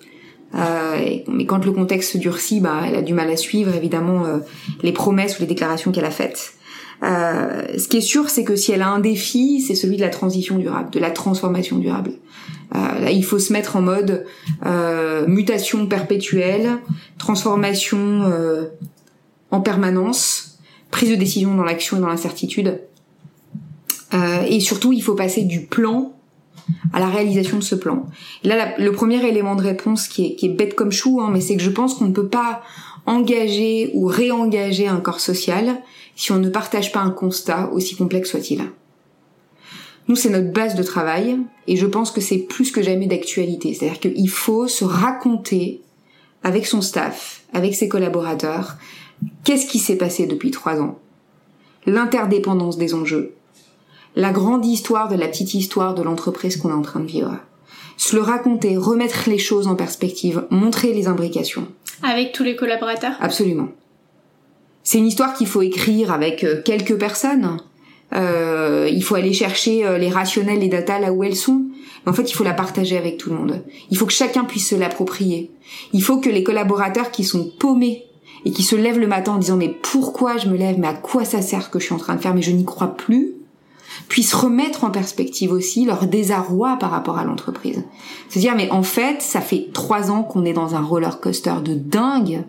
[0.55, 4.25] Euh, mais quand le contexte se durcit, bah, elle a du mal à suivre évidemment
[4.25, 4.38] euh,
[4.81, 6.55] les promesses ou les déclarations qu'elle a faites.
[7.03, 10.01] Euh, ce qui est sûr, c'est que si elle a un défi, c'est celui de
[10.01, 12.12] la transition durable, de la transformation durable.
[12.73, 14.25] Euh, là, il faut se mettre en mode
[14.65, 16.77] euh, mutation perpétuelle,
[17.17, 18.23] transformation
[19.51, 20.60] en permanence,
[20.91, 22.81] prise de décision dans l'action et dans l'incertitude.
[24.47, 26.14] Et surtout, il faut passer du plan
[26.93, 28.06] à la réalisation de ce plan.
[28.43, 31.41] Là, le premier élément de réponse qui est, qui est bête comme chou, hein, mais
[31.41, 32.62] c'est que je pense qu'on ne peut pas
[33.06, 35.78] engager ou réengager un corps social
[36.15, 38.63] si on ne partage pas un constat, aussi complexe soit-il.
[40.08, 43.73] Nous, c'est notre base de travail, et je pense que c'est plus que jamais d'actualité.
[43.73, 45.82] C'est-à-dire qu'il faut se raconter
[46.43, 48.78] avec son staff, avec ses collaborateurs,
[49.43, 50.99] qu'est-ce qui s'est passé depuis trois ans,
[51.88, 53.34] l'interdépendance des enjeux,
[54.15, 57.38] la grande histoire de la petite histoire de l'entreprise qu'on est en train de vivre.
[57.97, 61.67] Se le raconter, remettre les choses en perspective, montrer les imbrications.
[62.04, 63.15] Avec tous les collaborateurs?
[63.19, 63.69] Absolument.
[64.84, 67.58] C'est une histoire qu'il faut écrire avec euh, quelques personnes.
[68.13, 71.65] Euh, il faut aller chercher euh, les rationnels, les datas là où elles sont.
[72.06, 73.63] Mais en fait, il faut la partager avec tout le monde.
[73.89, 75.51] Il faut que chacun puisse se l'approprier.
[75.91, 78.06] Il faut que les collaborateurs qui sont paumés
[78.45, 80.93] et qui se lèvent le matin en disant mais pourquoi je me lève, mais à
[80.93, 83.35] quoi ça sert que je suis en train de faire, mais je n'y crois plus,
[84.08, 87.84] puissent remettre en perspective aussi leur désarroi par rapport à l'entreprise.
[88.30, 91.56] Se dire mais en fait, ça fait trois ans qu'on est dans un roller coaster
[91.63, 92.44] de dingue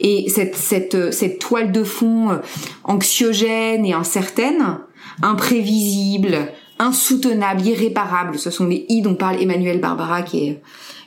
[0.00, 2.38] et cette, cette, cette toile de fond euh,
[2.84, 4.78] anxiogène et incertaine,
[5.22, 8.38] imprévisible, insoutenable, irréparable.
[8.38, 10.62] Ce sont les I dont parle Emmanuel Barbara, qui est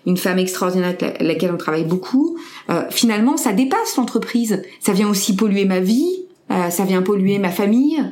[0.06, 2.38] une femme extraordinaire avec laquelle on travaille beaucoup.
[2.70, 4.62] Euh, finalement, ça dépasse l'entreprise.
[4.80, 8.04] Ça vient aussi polluer ma vie, euh, ça vient polluer ma famille.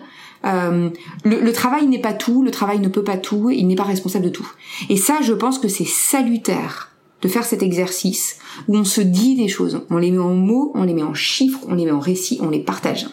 [0.45, 0.89] Euh,
[1.23, 3.83] le, le, travail n'est pas tout, le travail ne peut pas tout, il n'est pas
[3.83, 4.49] responsable de tout.
[4.89, 6.89] Et ça, je pense que c'est salutaire
[7.21, 10.71] de faire cet exercice où on se dit des choses, on les met en mots,
[10.75, 13.07] on les met en chiffres, on les met en récits, on les partage.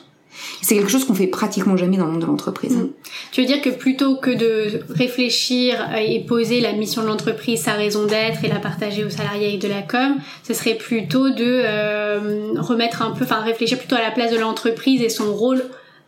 [0.63, 2.77] C'est quelque chose qu'on fait pratiquement jamais dans le monde de l'entreprise.
[2.77, 2.91] Mmh.
[3.33, 7.75] Tu veux dire que plutôt que de réfléchir et poser la mission de l'entreprise, sa
[7.75, 11.63] raison d'être et la partager aux salariés avec de la com, ce serait plutôt de
[11.65, 15.63] euh, remettre un peu, enfin réfléchir plutôt à la place de l'entreprise et son rôle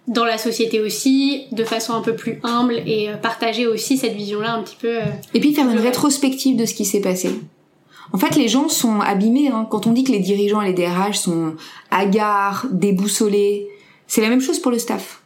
[0.09, 4.15] dans la société aussi, de façon un peu plus humble et euh, partager aussi cette
[4.15, 4.97] vision-là un petit peu.
[5.01, 7.31] Euh, et puis faire une rétrospective de ce qui s'est passé.
[8.12, 9.49] En fait, les gens sont abîmés.
[9.49, 9.67] Hein.
[9.71, 11.55] Quand on dit que les dirigeants et les DRH sont
[11.91, 13.69] hagards, déboussolés,
[14.07, 15.23] c'est la même chose pour le staff.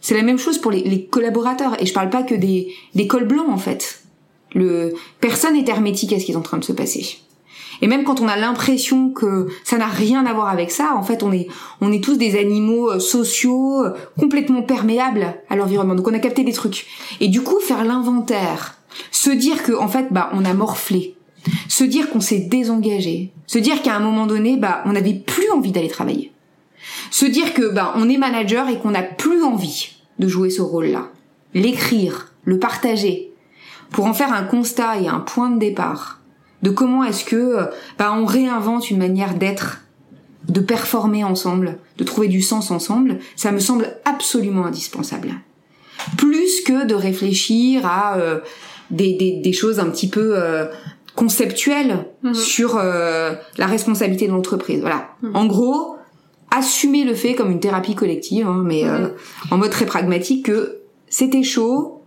[0.00, 1.80] C'est la même chose pour les, collaborateurs.
[1.82, 4.02] Et je parle pas que des, des cols blancs, en fait.
[4.54, 7.18] Le, personne n'est hermétique à ce qui est en train de se passer.
[7.82, 11.02] Et même quand on a l'impression que ça n'a rien à voir avec ça, en
[11.02, 11.48] fait, on est,
[11.80, 15.94] on est tous des animaux euh, sociaux, euh, complètement perméables à l'environnement.
[15.94, 16.86] Donc on a capté des trucs.
[17.20, 18.78] Et du coup, faire l'inventaire,
[19.10, 21.16] se dire que, en fait, bah, on a morflé,
[21.68, 25.50] se dire qu'on s'est désengagé, se dire qu'à un moment donné, bah, on n'avait plus
[25.50, 26.32] envie d'aller travailler.
[27.10, 30.62] Se dire que ben on est manager et qu'on n'a plus envie de jouer ce
[30.62, 31.08] rôle-là.
[31.54, 33.32] L'écrire, le partager,
[33.90, 36.20] pour en faire un constat et un point de départ
[36.64, 39.82] de comment est-ce que ben, on réinvente une manière d'être,
[40.48, 45.34] de performer ensemble, de trouver du sens ensemble, ça me semble absolument indispensable.
[46.16, 48.40] Plus que de réfléchir à euh,
[48.90, 50.66] des, des, choses un petit peu euh,
[51.14, 52.34] conceptuelles mhm.
[52.34, 54.80] sur la responsabilité de l'entreprise.
[54.80, 55.10] Voilà.
[55.22, 55.36] Mhm.
[55.36, 55.94] En gros,
[56.54, 59.08] assumer le fait comme une thérapie collective, hein, mais euh,
[59.50, 62.02] en mode très pragmatique, que c'était chaud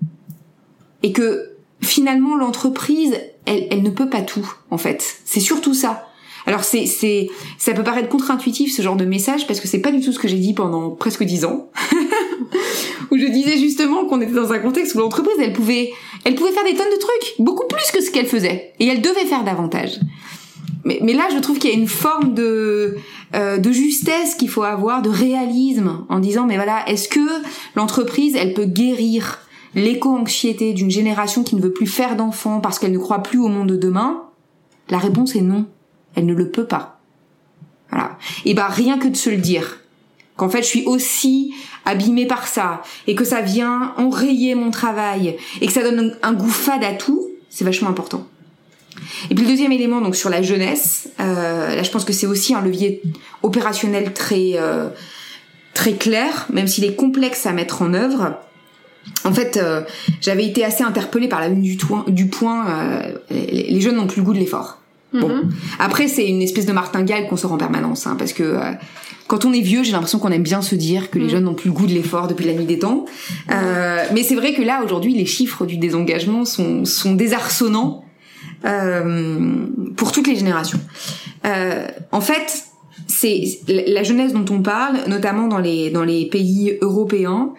[1.04, 3.15] et que finalement l'entreprise,
[3.48, 5.18] elle, elle ne peut pas tout en fait.
[5.26, 6.08] C'est surtout ça.
[6.46, 9.92] Alors c'est c'est ça peut paraître contre-intuitif ce genre de message parce que c'est pas
[9.92, 11.70] du tout ce que j'ai dit pendant presque dix ans
[13.12, 15.92] où je disais justement qu'on était dans un contexte où l'entreprise elle pouvait
[16.24, 19.02] elle pouvait faire des tonnes de trucs beaucoup plus que ce qu'elle faisait et elle
[19.02, 20.00] devait faire davantage.
[20.86, 22.96] Mais, mais là je trouve qu'il y a une forme de
[23.36, 27.20] euh, de justesse qu'il faut avoir, de réalisme, en disant mais voilà, est-ce que
[27.76, 29.40] l'entreprise, elle peut guérir
[29.75, 33.47] l'éco-anxiété d'une génération qui ne veut plus faire d'enfants parce qu'elle ne croit plus au
[33.47, 34.23] monde de demain
[34.89, 35.65] La réponse est non,
[36.15, 36.99] elle ne le peut pas.
[37.89, 38.17] Voilà.
[38.45, 39.80] Et bah rien que de se le dire,
[40.36, 41.53] qu'en fait je suis aussi
[41.86, 46.34] abîmée par ça et que ça vient enrayer mon travail et que ça donne un
[46.34, 48.27] goût fade à tout, c'est vachement important.
[49.30, 52.27] Et puis le deuxième élément, donc sur la jeunesse, euh, là je pense que c'est
[52.27, 53.01] aussi un levier
[53.43, 54.89] opérationnel très euh,
[55.73, 58.34] très clair, même s'il est complexe à mettre en œuvre.
[59.24, 59.82] En fait, euh,
[60.22, 62.67] j'avais été assez interpellée par la une du, du point.
[62.70, 64.80] Euh, les, jeunes n'ont plus le goût de l'effort.
[65.13, 65.50] Bon, mm-hmm.
[65.80, 68.72] après c'est une espèce de martingale qu'on sort en permanence, hein, parce que euh,
[69.28, 71.30] quand on est vieux, j'ai l'impression qu'on aime bien se dire que les mm.
[71.30, 73.06] jeunes n'ont plus le goût de l'effort depuis la nuit des temps.
[73.52, 78.06] Euh, mais c'est vrai que là, aujourd'hui, les chiffres du désengagement sont, sont désarçonnants
[78.65, 80.80] euh, pour toutes les générations.
[81.46, 82.63] Euh, en fait,
[83.08, 87.54] c'est la jeunesse dont on parle, notamment dans les dans les pays européens.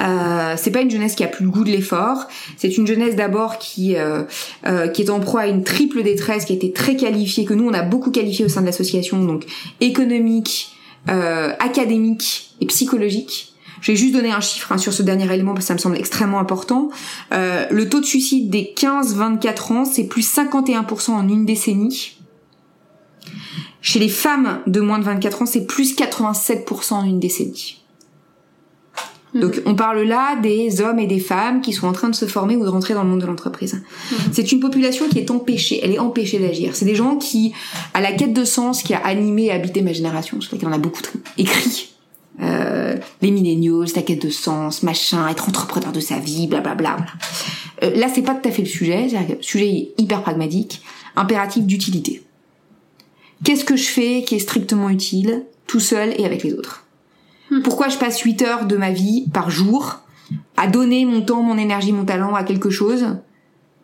[0.00, 2.26] Euh, c'est pas une jeunesse qui a plus le goût de l'effort.
[2.56, 4.24] C'est une jeunesse d'abord qui euh,
[4.66, 7.54] euh, qui est en proie à une triple détresse, qui a été très qualifiée, que
[7.54, 9.44] nous on a beaucoup qualifié au sein de l'association, donc
[9.80, 10.70] économique,
[11.08, 13.52] euh, académique et psychologique.
[13.82, 15.78] Je vais juste donner un chiffre hein, sur ce dernier élément parce que ça me
[15.78, 16.88] semble extrêmement important.
[17.30, 22.16] Le taux de suicide des 15-24 ans, c'est plus 51% en une décennie.
[23.84, 27.82] Chez les femmes de moins de 24 ans, c'est plus 87% en une décennie.
[29.34, 29.40] Mhm.
[29.42, 32.24] Donc on parle là des hommes et des femmes qui sont en train de se
[32.24, 33.74] former ou de rentrer dans le monde de l'entreprise.
[33.74, 34.18] Mhm.
[34.32, 36.74] C'est une population qui est empêchée, elle est empêchée d'agir.
[36.74, 37.52] C'est des gens qui,
[37.92, 40.66] à la quête de sens qui a animé et habité ma génération, je sais qu'il
[40.66, 41.02] en a beaucoup
[41.36, 41.90] écrit
[42.40, 46.96] euh, les milléniaux, la quête de sens, machin, être entrepreneur de sa vie, blablabla.
[46.96, 47.06] Bla, bla.
[47.82, 49.08] Euh, là, c'est pas tout à fait le sujet.
[49.28, 50.80] Le sujet est hyper pragmatique,
[51.16, 52.22] impératif d'utilité.
[53.44, 56.84] Qu'est-ce que je fais qui est strictement utile, tout seul et avec les autres
[57.50, 57.62] hmm.
[57.62, 60.00] Pourquoi je passe 8 heures de ma vie par jour
[60.56, 63.06] à donner mon temps, mon énergie, mon talent à quelque chose?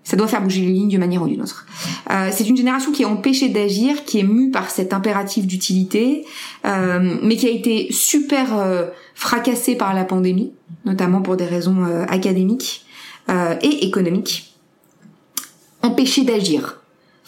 [0.02, 1.66] Ça doit faire bouger les lignes d'une manière ou d'une autre.
[2.10, 6.24] Euh, c'est une génération qui est empêchée d'agir, qui est mue par cet impératif d'utilité,
[6.64, 10.52] euh, mais qui a été super euh, fracassée par la pandémie,
[10.86, 12.86] notamment pour des raisons académiques
[13.62, 14.56] et économiques.
[15.82, 16.79] Empêchée d'agir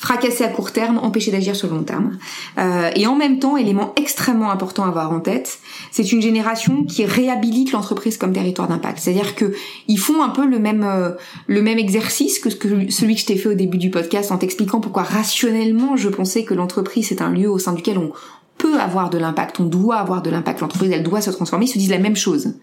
[0.03, 2.18] fracasser à court terme, empêcher d'agir sur le long terme.
[2.59, 5.61] Euh, et en même temps, élément extrêmement important à avoir en tête,
[5.92, 8.98] c'est une génération qui réhabilite l'entreprise comme territoire d'impact.
[8.98, 9.55] C'est-à-dire que
[9.86, 11.12] ils font un peu le même euh,
[11.46, 14.32] le même exercice que, ce que celui que je t'ai fait au début du podcast
[14.32, 18.11] en t'expliquant pourquoi rationnellement je pensais que l'entreprise c'est un lieu au sein duquel on
[18.59, 21.68] peut avoir de l'impact, on doit avoir de l'impact, l'entreprise elle doit se transformer, ils
[21.68, 22.55] se disent la même chose.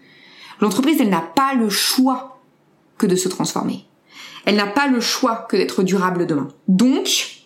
[0.60, 2.38] L'entreprise elle n'a pas le choix
[2.98, 3.86] que de se transformer.
[4.44, 6.48] Elle n'a pas le choix que d'être durable demain.
[6.68, 7.42] Donc,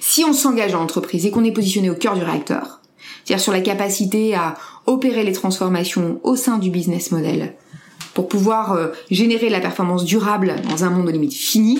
[0.00, 2.80] si on s'engage en entreprise et qu'on est positionné au cœur du réacteur,
[3.24, 4.54] c'est-à-dire sur la capacité à
[4.86, 7.54] opérer les transformations au sein du business model
[8.14, 11.78] pour pouvoir euh, générer la performance durable dans un monde aux limites fini,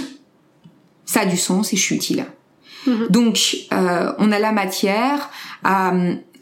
[1.05, 2.27] ça a du sens et je suis utile.
[2.87, 3.07] Mhm.
[3.11, 5.31] Donc, euh, on a la matière
[5.65, 5.93] à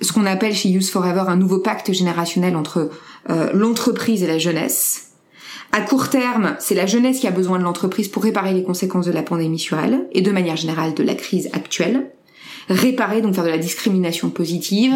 [0.00, 2.90] ce qu'on appelle chez Use Forever un nouveau pacte générationnel entre
[3.30, 5.13] euh, l'entreprise et la jeunesse
[5.74, 9.06] à court terme, c'est la jeunesse qui a besoin de l'entreprise pour réparer les conséquences
[9.06, 12.12] de la pandémie sur elle et de manière générale de la crise actuelle.
[12.68, 14.94] Réparer, donc faire de la discrimination positive,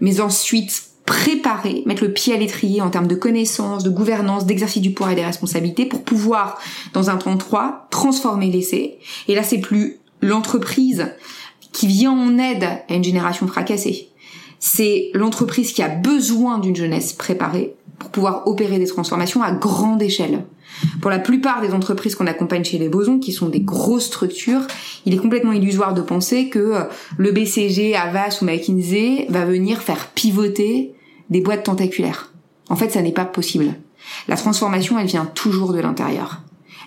[0.00, 4.80] mais ensuite préparer, mettre le pied à l'étrier en termes de connaissances, de gouvernance, d'exercice
[4.80, 6.58] du pouvoir et des responsabilités pour pouvoir,
[6.94, 8.96] dans un temps 3, transformer l'essai.
[9.28, 11.12] Et là, c'est plus l'entreprise
[11.72, 14.08] qui vient en aide à une génération fracassée.
[14.58, 20.02] C'est l'entreprise qui a besoin d'une jeunesse préparée pour pouvoir opérer des transformations à grande
[20.02, 20.44] échelle.
[21.00, 24.62] Pour la plupart des entreprises qu'on accompagne chez les Bosons, qui sont des grosses structures,
[25.06, 26.80] il est complètement illusoire de penser que euh,
[27.16, 30.94] le BCG, Avas ou McKinsey va venir faire pivoter
[31.30, 32.32] des boîtes tentaculaires.
[32.68, 33.74] En fait, ça n'est pas possible.
[34.28, 36.42] La transformation, elle vient toujours de l'intérieur.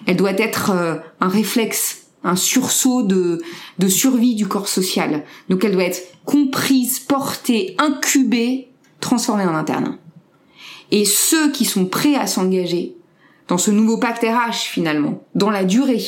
[0.06, 3.42] Elle doit être euh, un réflexe, un sursaut de,
[3.80, 5.24] de survie du corps social.
[5.50, 9.98] Donc elle doit être comprise, portée, incubée, transformée en interne.
[10.92, 12.96] Et ceux qui sont prêts à s'engager
[13.48, 16.04] dans ce nouveau pacte RH finalement, dans la durée,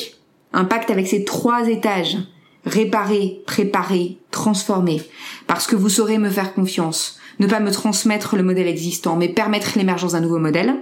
[0.52, 2.18] un pacte avec ces trois étages,
[2.64, 5.02] réparer, préparer, transformer,
[5.46, 9.28] parce que vous saurez me faire confiance, ne pas me transmettre le modèle existant, mais
[9.28, 10.74] permettre l'émergence d'un nouveau modèle,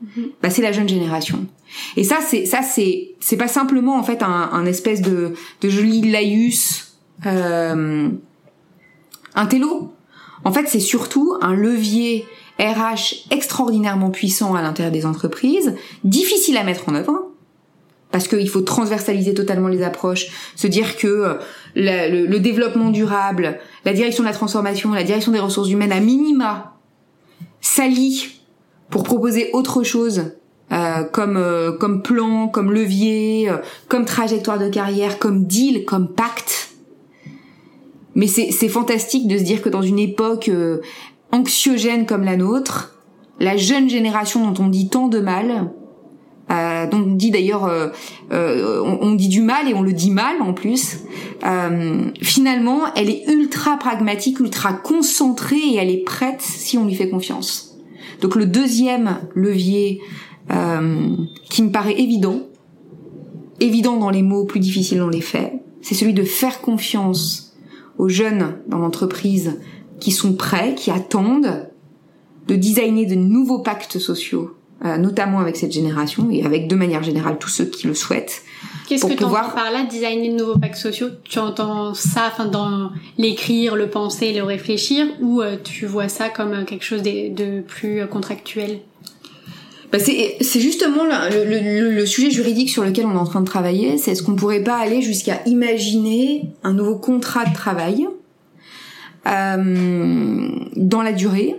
[0.00, 0.30] mhm.
[0.42, 1.46] bah c'est la jeune génération.
[1.96, 5.68] Et ça, c'est ça, c'est c'est pas simplement en fait un, un espèce de de
[5.68, 8.08] joli laïus, euh,
[9.34, 9.92] un télo.
[10.42, 12.26] En fait, c'est surtout un levier
[12.60, 17.30] RH extraordinairement puissant à l'intérieur des entreprises, difficile à mettre en œuvre,
[18.10, 21.34] parce qu'il faut transversaliser totalement les approches, se dire que euh,
[21.74, 26.76] le, développement durable, la direction de la transformation, la direction des ressources humaines à minima
[27.60, 28.40] s'allient
[28.90, 30.32] pour proposer autre chose
[30.72, 33.50] euh, comme euh, comme plan, comme levier,
[33.88, 36.70] comme trajectoire de carrière, comme deal, comme pacte.
[38.16, 40.50] Mais c'est fantastique de se dire que dans une époque
[41.32, 42.94] anxiogène comme la nôtre,
[43.38, 45.70] la jeune génération dont on dit tant de mal,
[46.50, 47.88] euh, dont on dit d'ailleurs, euh,
[48.32, 50.98] euh, on, dit du mal et on le dit mal en plus.
[51.44, 56.94] Euh, finalement, elle est ultra pragmatique, ultra concentrée et elle est prête si on lui
[56.94, 57.78] fait confiance.
[58.20, 60.00] Donc le deuxième levier
[61.48, 62.40] qui me paraît évident,
[63.60, 67.56] évident dans les mots, plus difficile dans les faits, c'est celui de faire confiance
[67.98, 69.60] aux jeunes dans l'entreprise
[70.00, 71.68] qui sont prêts, qui attendent
[72.48, 77.02] de designer de nouveaux pactes sociaux, euh, notamment avec cette génération et avec de manière
[77.02, 78.42] générale tous ceux qui le souhaitent.
[78.88, 79.46] Qu'est-ce que tu pouvoir...
[79.46, 81.08] entends par là, designer de nouveaux pactes sociaux?
[81.22, 86.28] Tu entends ça enfin, dans l'écrire, le penser, le réfléchir, ou euh, tu vois ça
[86.28, 88.80] comme euh, quelque chose de, de plus contractuel?
[89.92, 93.46] Bah c'est justement le, le, le, sujet juridique sur lequel on est en train de
[93.46, 93.98] travailler.
[93.98, 98.06] C'est est-ce qu'on pourrait pas aller jusqu'à imaginer un nouveau contrat de travail
[99.24, 101.56] dans la durée.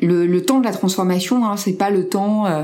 [0.00, 2.62] Le, le, temps de la transformation, hein, c'est pas le temps euh,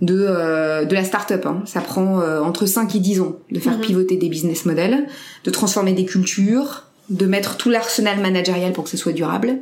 [0.00, 1.44] de, euh, de la start-up.
[1.46, 1.62] Hein.
[1.64, 3.80] Ça prend entre 5 et 10 ans de faire mhm.
[3.80, 5.06] pivoter des business models,
[5.44, 9.58] de transformer des cultures, de mettre tout l'arsenal managérial pour que ce soit durable.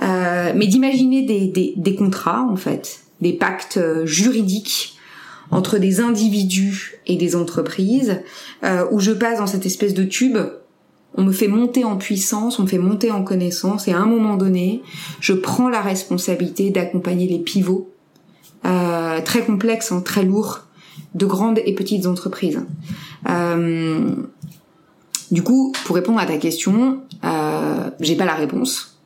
[0.00, 4.98] mais d'imaginer des, des, des, contrats, en fait, des pactes juridiques
[5.50, 8.20] entre des individus et des entreprises,
[8.92, 10.36] où je passe dans cette espèce de tube
[11.16, 14.06] on me fait monter en puissance, on me fait monter en connaissance, et à un
[14.06, 14.82] moment donné,
[15.20, 17.90] je prends la responsabilité d'accompagner les pivots
[18.64, 20.60] euh, très complexes, hein, très lourds,
[21.14, 22.60] de grandes et petites entreprises.
[23.28, 24.10] Euh,
[25.30, 28.98] du coup, pour répondre à ta question, euh, j'ai pas la réponse,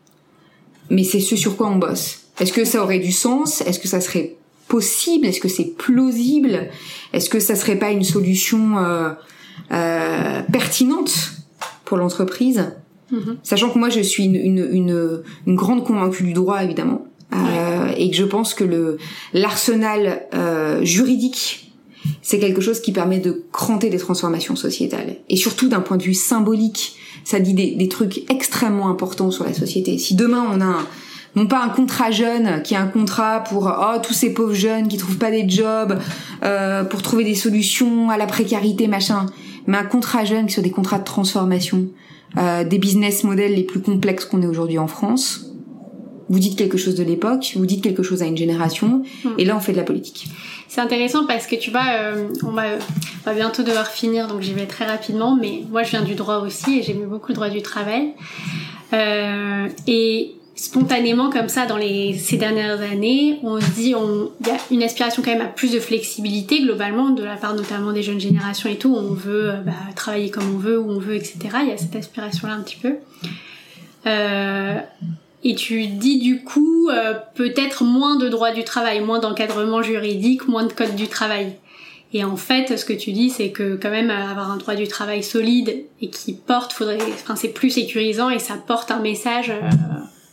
[0.90, 2.22] mais c'est ce sur quoi on bosse.
[2.40, 3.60] Est-ce que ça aurait du sens?
[3.60, 4.36] Est-ce que ça serait
[4.66, 5.26] possible?
[5.26, 6.68] Est-ce que c'est plausible?
[7.12, 11.39] Est-ce que ça serait pas une solution euh, pertinente?
[11.90, 12.72] Pour l'entreprise.
[13.10, 13.38] Mhm.
[13.42, 17.04] Sachant que moi, je suis une, une, une, grande convaincue du droit, évidemment.
[17.34, 18.98] Euh, et que je pense que le
[19.32, 21.72] l'arsenal euh, juridique
[22.22, 25.16] c'est quelque chose qui permet de cranter des transformations sociétales.
[25.28, 29.44] Et surtout d'un point de vue symbolique, ça dit des, des, trucs extrêmement importants sur
[29.44, 29.98] la société.
[29.98, 30.86] Si demain on a un,
[31.36, 34.88] non pas un contrat jeune qui est un contrat pour oh tous ces pauvres jeunes
[34.88, 35.98] qui trouvent pas des jobs
[36.42, 39.26] euh, pour trouver des solutions à la précarité machin
[39.66, 41.88] mais un contrat jeune qui soit des contrats de transformation
[42.38, 45.46] euh, des business models les plus complexes qu'on ait aujourd'hui en France.
[46.28, 49.30] Vous dites quelque chose de l'époque vous dites quelque chose à une génération hmm.
[49.38, 50.28] et là on fait de la politique.
[50.68, 54.40] C'est intéressant parce que tu vois euh, on, va, on va bientôt devoir finir donc
[54.40, 57.28] j'y vais très rapidement mais moi je viens du droit aussi et j'ai mis beaucoup
[57.28, 58.14] le droit du travail.
[58.92, 64.50] Euh, et spontanément comme ça dans les ces dernières années, on se dit on y
[64.50, 68.02] a une aspiration quand même à plus de flexibilité globalement de la part notamment des
[68.02, 68.94] jeunes générations et tout.
[68.94, 71.38] On veut euh, bah, travailler comme on veut où on veut etc.
[71.62, 72.96] Il y a cette aspiration là un petit peu.
[74.06, 74.78] Euh,
[75.44, 80.46] et tu dis du coup euh, peut-être moins de droit du travail, moins d'encadrement juridique,
[80.46, 81.54] moins de code du travail.
[82.12, 84.88] Et en fait, ce que tu dis, c'est que quand même avoir un droit du
[84.88, 89.52] travail solide et qui porte, faudrait, enfin c'est plus sécurisant et ça porte un message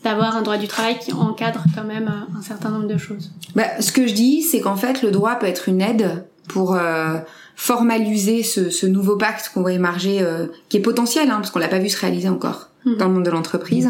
[0.08, 3.32] d'avoir un droit du travail qui encadre quand même un certain nombre de choses.
[3.56, 6.76] Bah, ce que je dis, c'est qu'en fait, le droit peut être une aide pour
[6.76, 7.18] euh,
[7.56, 11.60] formaliser ce, ce, nouveau pacte qu'on va émarger, euh, qui est potentiel, hein, parce qu'on
[11.60, 12.98] l'a pas vu se réaliser encore mhm.
[12.98, 13.90] dans le monde de l'entreprise,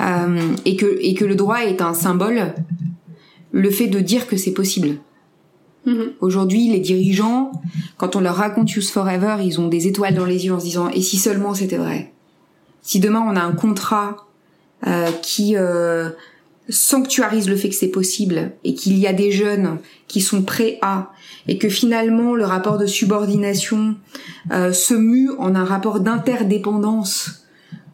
[0.00, 2.52] euh, et que et que le droit est un symbole,
[3.52, 4.98] le fait de dire que c'est possible.
[5.86, 6.12] Mhm.
[6.20, 7.52] Aujourd'hui, les dirigeants,
[7.96, 10.66] quand on leur raconte Use Forever, ils ont des étoiles dans les yeux en se
[10.66, 12.12] disant et si seulement c'était vrai?
[12.82, 14.27] Si demain on a un contrat
[15.22, 16.10] qui euh,
[16.68, 20.78] sanctuarise le fait que c'est possible et qu'il y a des jeunes qui sont prêts
[20.82, 21.12] à
[21.46, 23.96] et que finalement le rapport de subordination
[24.52, 27.46] euh, se mue en un rapport d'interdépendance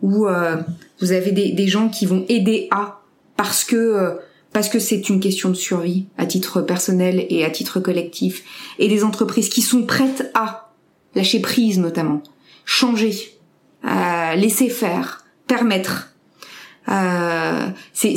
[0.02, 0.56] où euh,
[1.00, 3.02] vous avez des, des, gens qui vont aider à
[3.36, 4.10] parce que euh,
[4.52, 8.44] parce que c'est une question de survie à titre personnel et à titre collectif.
[8.78, 10.70] Et des entreprises qui sont prêtes à
[11.16, 12.22] lâcher prise notamment
[12.64, 13.36] changer
[14.36, 16.13] laisser faire permettre
[16.88, 18.16] euh, c'est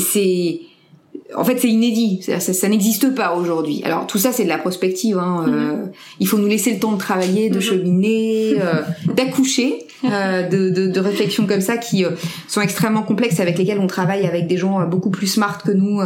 [1.36, 2.22] en fait, c'est inédit.
[2.22, 3.82] Ça, ça, n'existe pas aujourd'hui.
[3.84, 5.18] Alors tout ça, c'est de la prospective.
[5.18, 5.45] Hein.
[5.47, 5.91] Euh, mhm.
[6.20, 7.61] il faut nous laisser le temps de travailler, de mhm.
[7.61, 8.82] cheminer, euh,
[9.13, 12.05] d'accoucher euh, de, de, de, réflexions comme ça qui
[12.47, 16.01] sont extrêmement complexes, avec lesquelles on travaille avec des gens beaucoup plus smart que nous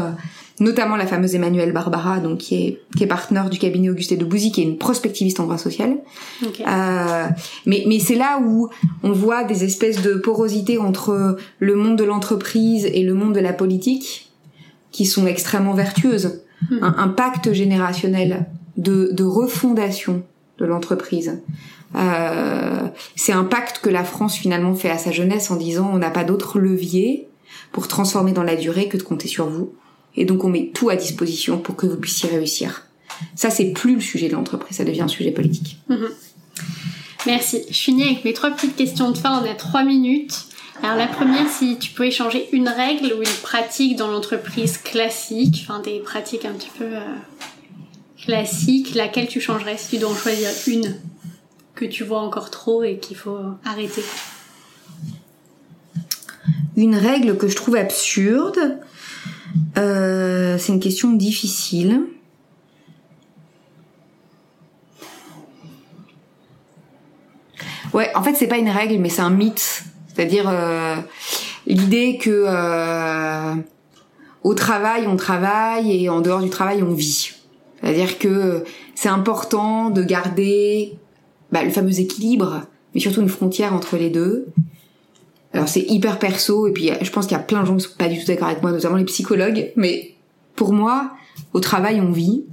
[0.61, 4.23] notamment la fameuse Emmanuelle Barbara, donc qui est qui est partenaire du cabinet Auguste de
[4.23, 5.97] Bouzy, qui est une prospectiviste en droit social.
[6.43, 7.27] Euh,
[7.65, 8.69] mais mais c'est là où
[9.03, 13.39] on voit des espèces de porosité entre le monde de l'entreprise et le monde de
[13.39, 14.31] la politique,
[14.91, 16.43] qui sont extrêmement vertueuses.
[16.69, 16.83] Hmm.
[16.83, 18.45] Un, pacte générationnel
[18.77, 20.21] de, de refondation
[20.59, 21.41] de l'entreprise.
[21.95, 25.97] Euh, c'est un pacte que la France finalement fait à sa jeunesse en disant on
[25.97, 27.27] n'a pas d'autre levier
[27.71, 29.73] pour transformer dans la durée que de compter sur vous
[30.15, 32.87] et donc on met tout à disposition pour que vous puissiez réussir.
[33.35, 35.77] Ça, c'est plus le sujet de l'entreprise, ça devient un sujet politique.
[35.89, 36.09] Mhm.
[37.25, 37.63] Merci.
[37.69, 39.41] Je finis avec mes trois petites questions de fin.
[39.41, 40.45] On a trois minutes.
[40.81, 45.63] Alors la première, si tu pouvais changer une règle ou une pratique dans l'entreprise classique,
[45.63, 47.15] enfin des pratiques un petit peu euh,
[48.23, 50.95] classiques, laquelle tu changerais si tu dois en choisir une
[51.75, 54.03] que tu vois encore trop et qu'il faut arrêter?
[56.75, 58.79] Une règle que je trouve absurde,
[59.77, 62.01] euh, c'est une question difficile.
[67.93, 69.83] Ouais, en fait, c'est pas une règle, mais c'est un mythe.
[70.07, 70.95] C'est-à-dire euh,
[71.67, 73.55] l'idée que euh,
[74.43, 77.31] au travail, on travaille et en dehors du travail, on vit.
[77.81, 78.63] C'est-à-dire que
[78.95, 80.93] c'est important de garder
[81.51, 82.61] bah, le fameux équilibre,
[82.93, 84.47] mais surtout une frontière entre les deux.
[85.53, 87.83] Alors c'est hyper perso et puis je pense qu'il y a plein de gens qui
[87.83, 89.71] sont pas du tout d'accord avec moi, notamment les psychologues.
[89.75, 90.15] Mais
[90.55, 91.11] pour moi,
[91.53, 92.43] au travail on vit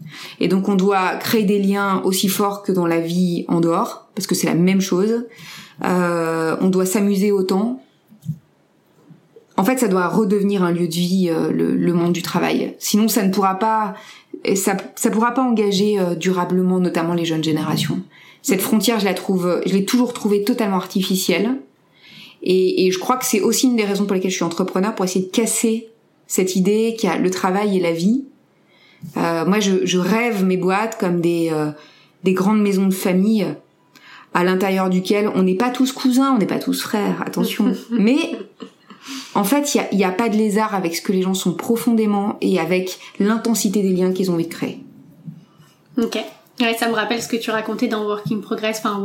[0.40, 4.08] et donc on doit créer des liens aussi forts que dans la vie en dehors
[4.14, 5.26] parce que c'est la même chose.
[5.84, 7.82] Euh, on doit s'amuser autant.
[9.56, 12.76] En fait, ça doit redevenir un lieu de vie, euh, le, monde du travail.
[12.78, 13.94] Sinon, ça ne pourra pas,
[14.54, 18.00] ça, ça pourra pas engager euh, durablement, notamment les jeunes générations.
[18.42, 21.56] Cette frontière, je la trouve, je l'ai toujours trouvée totalement artificielle.
[22.42, 24.94] Et, et je crois que c'est aussi une des raisons pour lesquelles je suis entrepreneur,
[24.94, 25.88] pour essayer de casser
[26.26, 28.24] cette idée qu'il y a le travail et la vie.
[29.16, 31.70] Euh, moi, je, je, rêve mes boîtes comme des, euh,
[32.24, 33.46] des grandes maisons de famille
[34.34, 37.72] à l'intérieur duquel on n'est pas tous cousins, on n'est pas tous frères, attention.
[37.90, 38.36] Mais
[39.34, 41.54] en fait, il n'y a, a, pas de lézard avec ce que les gens sont
[41.54, 44.80] profondément et avec l'intensité des liens qu'ils ont envie de créer.
[45.96, 46.18] Ok.
[46.60, 49.00] Ouais, ça me rappelle ce que tu racontais dans Working Progress, enfin,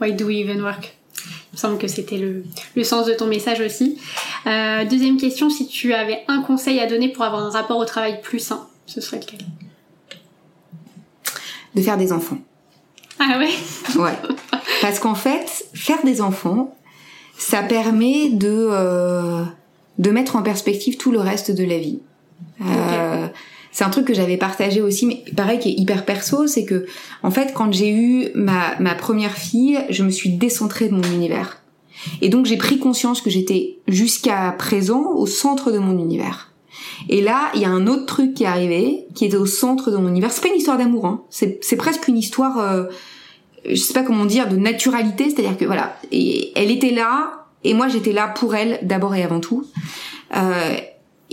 [0.00, 0.96] why do we even work?
[1.26, 2.44] Il me semble que c'était le,
[2.74, 3.98] le, sens de ton message aussi.
[4.46, 7.84] Euh, deuxième question, si tu avais un conseil à donner pour avoir un rapport au
[7.84, 9.40] travail plus sain, ce serait lequel?
[11.74, 12.38] De faire des enfants.
[13.18, 13.50] Ah ouais?
[13.96, 14.16] Ouais.
[14.80, 16.76] Parce qu'en fait, faire des enfants,
[17.38, 19.44] ça permet de euh,
[19.98, 22.00] de mettre en perspective tout le reste de la vie.
[22.60, 23.28] Euh,
[23.74, 26.86] c'est un truc que j'avais partagé aussi, mais pareil qui est hyper perso, c'est que
[27.24, 31.02] en fait quand j'ai eu ma ma première fille, je me suis décentrée de mon
[31.02, 31.60] univers.
[32.22, 36.52] Et donc j'ai pris conscience que j'étais jusqu'à présent au centre de mon univers.
[37.08, 39.90] Et là, il y a un autre truc qui est arrivé, qui était au centre
[39.90, 40.30] de mon univers.
[40.30, 41.22] C'est pas une histoire d'amour, hein.
[41.28, 42.84] c'est, presque une histoire, euh,
[43.68, 45.30] je sais pas comment dire, de naturalité.
[45.30, 49.24] C'est-à-dire que voilà, et elle était là, et moi j'étais là pour elle d'abord et
[49.24, 49.66] avant tout.
[50.36, 50.76] Euh,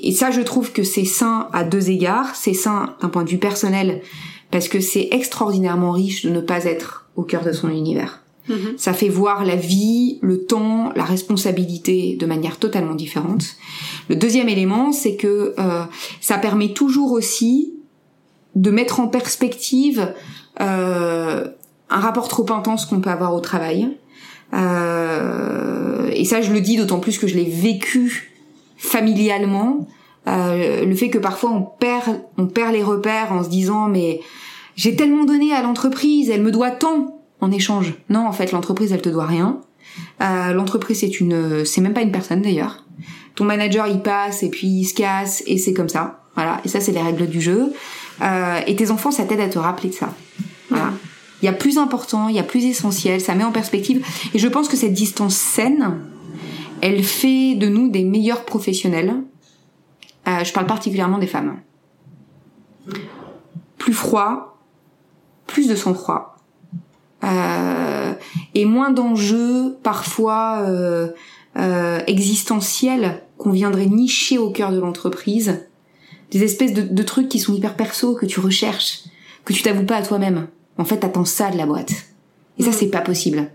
[0.02, 2.36] et ça, je trouve que c'est sain à deux égards.
[2.36, 4.02] C'est sain d'un point de vue personnel,
[4.49, 8.24] parce que c'est extraordinairement riche de ne pas être au cœur de son univers.
[8.49, 8.74] Mhm.
[8.78, 13.45] Ça fait voir la vie, le temps, la responsabilité de manière totalement différente.
[14.10, 15.84] Le deuxième élément, c'est que euh,
[16.20, 17.76] ça permet toujours aussi
[18.56, 20.14] de mettre en perspective
[20.60, 21.47] euh,
[21.89, 23.89] un rapport trop intense qu'on peut avoir au travail.
[24.54, 28.30] Euh, et ça, je le dis d'autant plus que je l'ai vécu
[28.82, 29.88] familialement.
[30.25, 34.19] le fait que parfois on perd, on perd les repères en se disant mais
[34.75, 37.93] j'ai tellement donné à l'entreprise, elle me doit tant en échange.
[38.09, 39.61] Non, en fait, l'entreprise, elle te doit rien.
[40.21, 42.86] Euh, l'entreprise, c'est une, c'est même pas une personne d'ailleurs.
[43.36, 46.23] Ton manager, il passe et puis il se casse et c'est comme ça.
[46.36, 46.61] Voilà.
[46.63, 47.73] Et ça, c'est les règles du jeu.
[48.21, 50.13] Euh, et tes enfants, ça t'aide à te rappeler de ça.
[50.69, 50.91] Voilà.
[51.41, 54.05] Il y a plus important, il y a plus essentiel, ça met en perspective.
[54.36, 55.97] Et je pense que cette distance saine,
[56.82, 59.15] elle fait de nous des meilleurs professionnels.
[60.27, 61.59] Euh, je parle particulièrement des femmes.
[63.77, 64.57] Plus froid,
[65.47, 66.38] plus de sang-froid,
[67.23, 68.13] euh,
[68.55, 71.09] et moins d'enjeux parfois euh,
[72.07, 75.67] existentiels qu'on viendrait nicher au cœur de l'entreprise,
[76.32, 79.03] des espèces de, de, trucs qui sont hyper perso que tu recherches,
[79.45, 80.47] que tu t'avoues pas à toi-même.
[80.77, 81.93] En fait, t'attends ça de la boîte.
[82.57, 82.73] Et ça, mm.
[82.73, 83.49] c'est pas possible.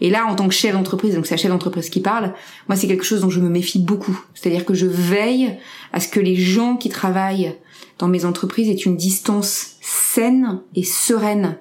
[0.00, 2.34] Et là, en tant que chef d'entreprise, donc c'est la chef d'entreprise qui parle,
[2.68, 4.18] moi, c'est quelque chose dont je me méfie beaucoup.
[4.34, 5.56] C'est-à-dire que je veille
[5.92, 7.56] à ce que les gens qui travaillent
[7.98, 11.56] dans mes entreprises aient une distance saine et sereine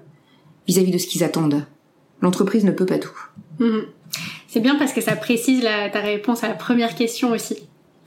[0.67, 1.65] vis-à-vis de ce qu'ils attendent.
[2.21, 3.17] L'entreprise ne peut pas tout.
[3.59, 3.85] Mhm.
[4.47, 7.57] C'est bien parce que ça précise ta réponse à la première question aussi.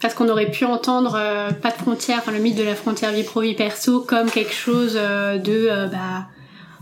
[0.01, 3.23] Parce qu'on aurait pu entendre euh, pas de frontière, le mythe de la frontière vie
[3.23, 6.27] pro vie perso comme quelque chose euh, de euh, bah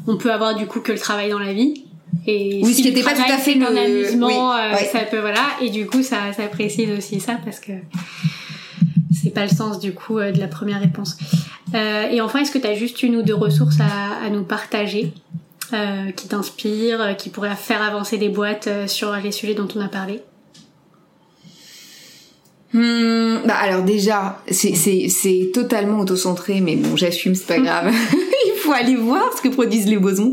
[0.07, 1.88] on peut avoir du coup que le travail dans la vie.
[2.27, 4.53] Et oui, ce qui n'était pas tout à fait un amusement,
[4.93, 5.47] ça peut voilà.
[5.63, 7.73] Et du coup ça ça précise aussi ça parce que
[9.13, 11.17] c'est pas le sens du coup de la première réponse.
[11.75, 15.13] et enfin, est-ce que tu as juste une ou deux ressources à, à nous partager
[15.75, 19.69] euh, qui t'inspire, euh, qui pourrait faire avancer des boîtes euh, sur les sujets dont
[19.77, 20.23] on a parlé?
[22.73, 27.93] Hmm, bah alors déjà, c'est totalement auto-centré, mais bon, j'assume, c'est pas grave.
[28.47, 30.33] Il faut aller voir ce que produisent les bosons,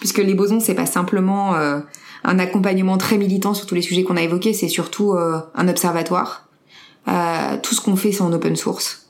[0.00, 4.16] puisque les bosons, c'est pas simplement un accompagnement très militant sur tous les sujets qu'on
[4.16, 6.48] a évoqués, c'est surtout un observatoire.
[7.62, 9.04] tout ce qu'on fait, c'est en open source.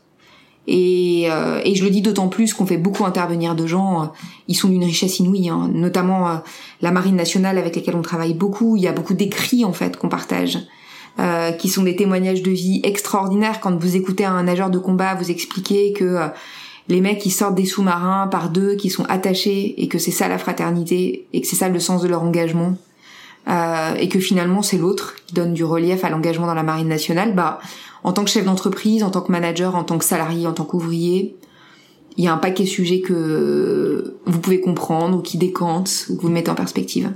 [0.66, 4.07] Et, euh, et, je le dis d'autant plus qu'on fait beaucoup intervenir de gens, euh,
[4.49, 5.70] ils sont d'une richesse inouïe, hein.
[5.72, 6.37] notamment euh,
[6.81, 8.77] la marine nationale avec laquelle on travaille beaucoup.
[8.77, 10.59] Il y a beaucoup d'écrits en fait qu'on partage,
[11.59, 13.61] qui sont des témoignages de vie extraordinaires.
[13.61, 16.19] Quand vous écoutez un nageur de combat vous expliquer que
[16.89, 20.29] les mecs qui sortent des sous-marins par deux, qui sont attachés, et que c'est ça
[20.29, 22.77] la fraternité, et que c'est ça le sens de leur engagement,
[23.47, 27.35] et que finalement c'est l'autre qui donne du relief à l'engagement dans la marine nationale,
[27.35, 27.59] bah
[28.03, 30.65] en tant que chef d'entreprise, en tant que manager, en tant que salarié, en tant
[30.65, 31.37] qu'ouvrier,
[32.17, 36.17] il y a un paquet de sujets que vous pouvez comprendre ou qui décantent ou
[36.17, 37.11] que vous mettez en perspective.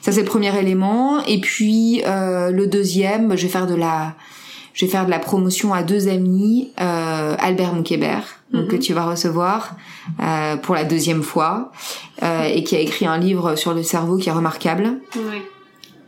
[0.00, 1.22] Ça c'est le premier élément.
[1.24, 4.14] Et puis euh, le deuxième, je vais faire de la,
[4.74, 8.66] je vais faire de la promotion à deux amis, euh, Albert Moukébert, mhm.
[8.66, 9.76] que tu vas recevoir
[10.22, 11.70] euh, pour la deuxième fois,
[12.22, 14.98] euh, et qui a écrit un livre sur le cerveau qui est remarquable.
[15.16, 15.42] Ouais.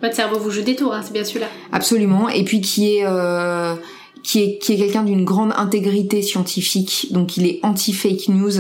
[0.03, 1.47] Votre cerveau vous joue des tours, hein, c'est bien celui-là.
[1.71, 2.29] Absolument.
[2.29, 3.75] Et puis qui est euh,
[4.23, 8.53] qui est, qui est quelqu'un d'une grande intégrité scientifique, donc il est anti-fake news,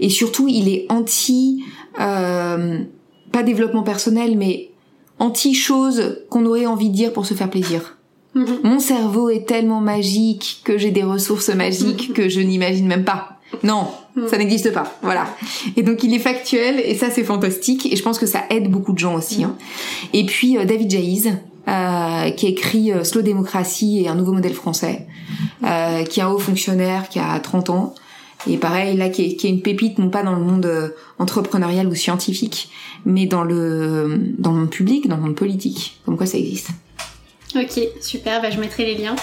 [0.00, 1.64] et surtout il est anti,
[2.00, 2.78] euh,
[3.32, 4.70] pas développement personnel, mais
[5.18, 7.96] anti-choses qu'on aurait envie de dire pour se faire plaisir.
[8.36, 8.60] Mm-hmm.
[8.62, 12.14] Mon cerveau est tellement magique que j'ai des ressources magiques mm-hmm.
[12.14, 13.38] que je n'imagine même pas.
[13.62, 14.28] Non, mm.
[14.28, 14.98] ça n'existe pas.
[15.02, 15.26] Voilà.
[15.76, 18.70] Et donc il est factuel et ça c'est fantastique et je pense que ça aide
[18.70, 19.44] beaucoup de gens aussi.
[19.44, 19.56] Hein.
[20.12, 21.32] Et puis euh, David Jaiz,
[21.68, 25.06] euh, qui écrit euh, Slow Démocratie et un nouveau modèle français,
[25.64, 27.94] euh, qui est un haut fonctionnaire qui a 30 ans.
[28.48, 31.86] Et pareil, là, qui est, qui est une pépite, non pas dans le monde entrepreneurial
[31.88, 32.70] ou scientifique,
[33.04, 36.00] mais dans le, dans le monde public, dans le monde politique.
[36.06, 36.70] Comme quoi ça existe.
[37.54, 39.16] Ok, super, bah, je mettrai les liens.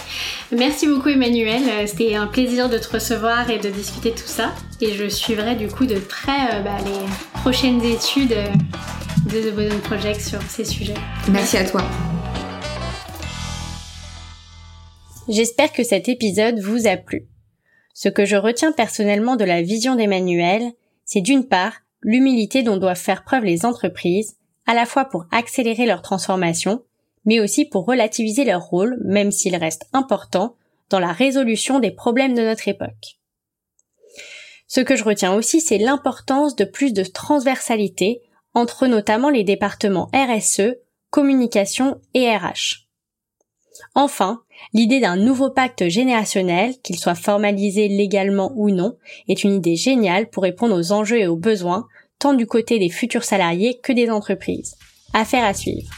[0.51, 4.53] Merci beaucoup Emmanuel, c'était un plaisir de te recevoir et de discuter de tout ça.
[4.81, 8.35] Et je suivrai du coup de près bah, les prochaines études
[9.31, 10.93] de The Boston Project sur ces sujets.
[11.31, 11.81] Merci à toi.
[15.27, 17.27] J'espère que cet épisode vous a plu.
[17.95, 20.73] Ce que je retiens personnellement de la vision d'Emmanuel,
[21.03, 21.73] c'est d'une part
[22.03, 26.83] l'humilité dont doivent faire preuve les entreprises, à la fois pour accélérer leur transformation,
[27.25, 30.55] mais aussi pour relativiser leur rôle, même s'il reste important,
[30.91, 33.17] dans la résolution des problèmes de notre époque.
[34.67, 38.21] Ce que je retiens aussi, c'est l'importance de plus de transversalité
[38.53, 40.75] entre notamment les départements RSE,
[41.09, 42.85] communication et RH.
[43.95, 44.43] Enfin,
[44.73, 48.95] l'idée d'un nouveau pacte générationnel, qu'il soit formalisé légalement ou non,
[49.27, 51.87] est une idée géniale pour répondre aux enjeux et aux besoins,
[52.19, 54.75] tant du côté des futurs salariés que des entreprises.
[55.13, 55.89] Affaire à suivre.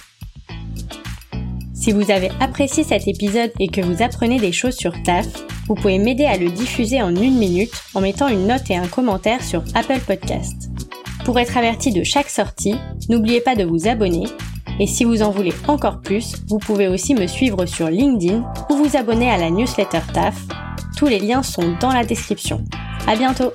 [1.73, 5.27] Si vous avez apprécié cet épisode et que vous apprenez des choses sur TAF,
[5.67, 8.87] vous pouvez m'aider à le diffuser en une minute en mettant une note et un
[8.87, 10.69] commentaire sur Apple Podcast.
[11.23, 12.75] Pour être averti de chaque sortie,
[13.09, 14.25] n'oubliez pas de vous abonner
[14.79, 18.75] et si vous en voulez encore plus, vous pouvez aussi me suivre sur LinkedIn ou
[18.75, 20.35] vous abonner à la newsletter TAF.
[20.97, 22.63] Tous les liens sont dans la description.
[23.07, 23.51] À bientôt!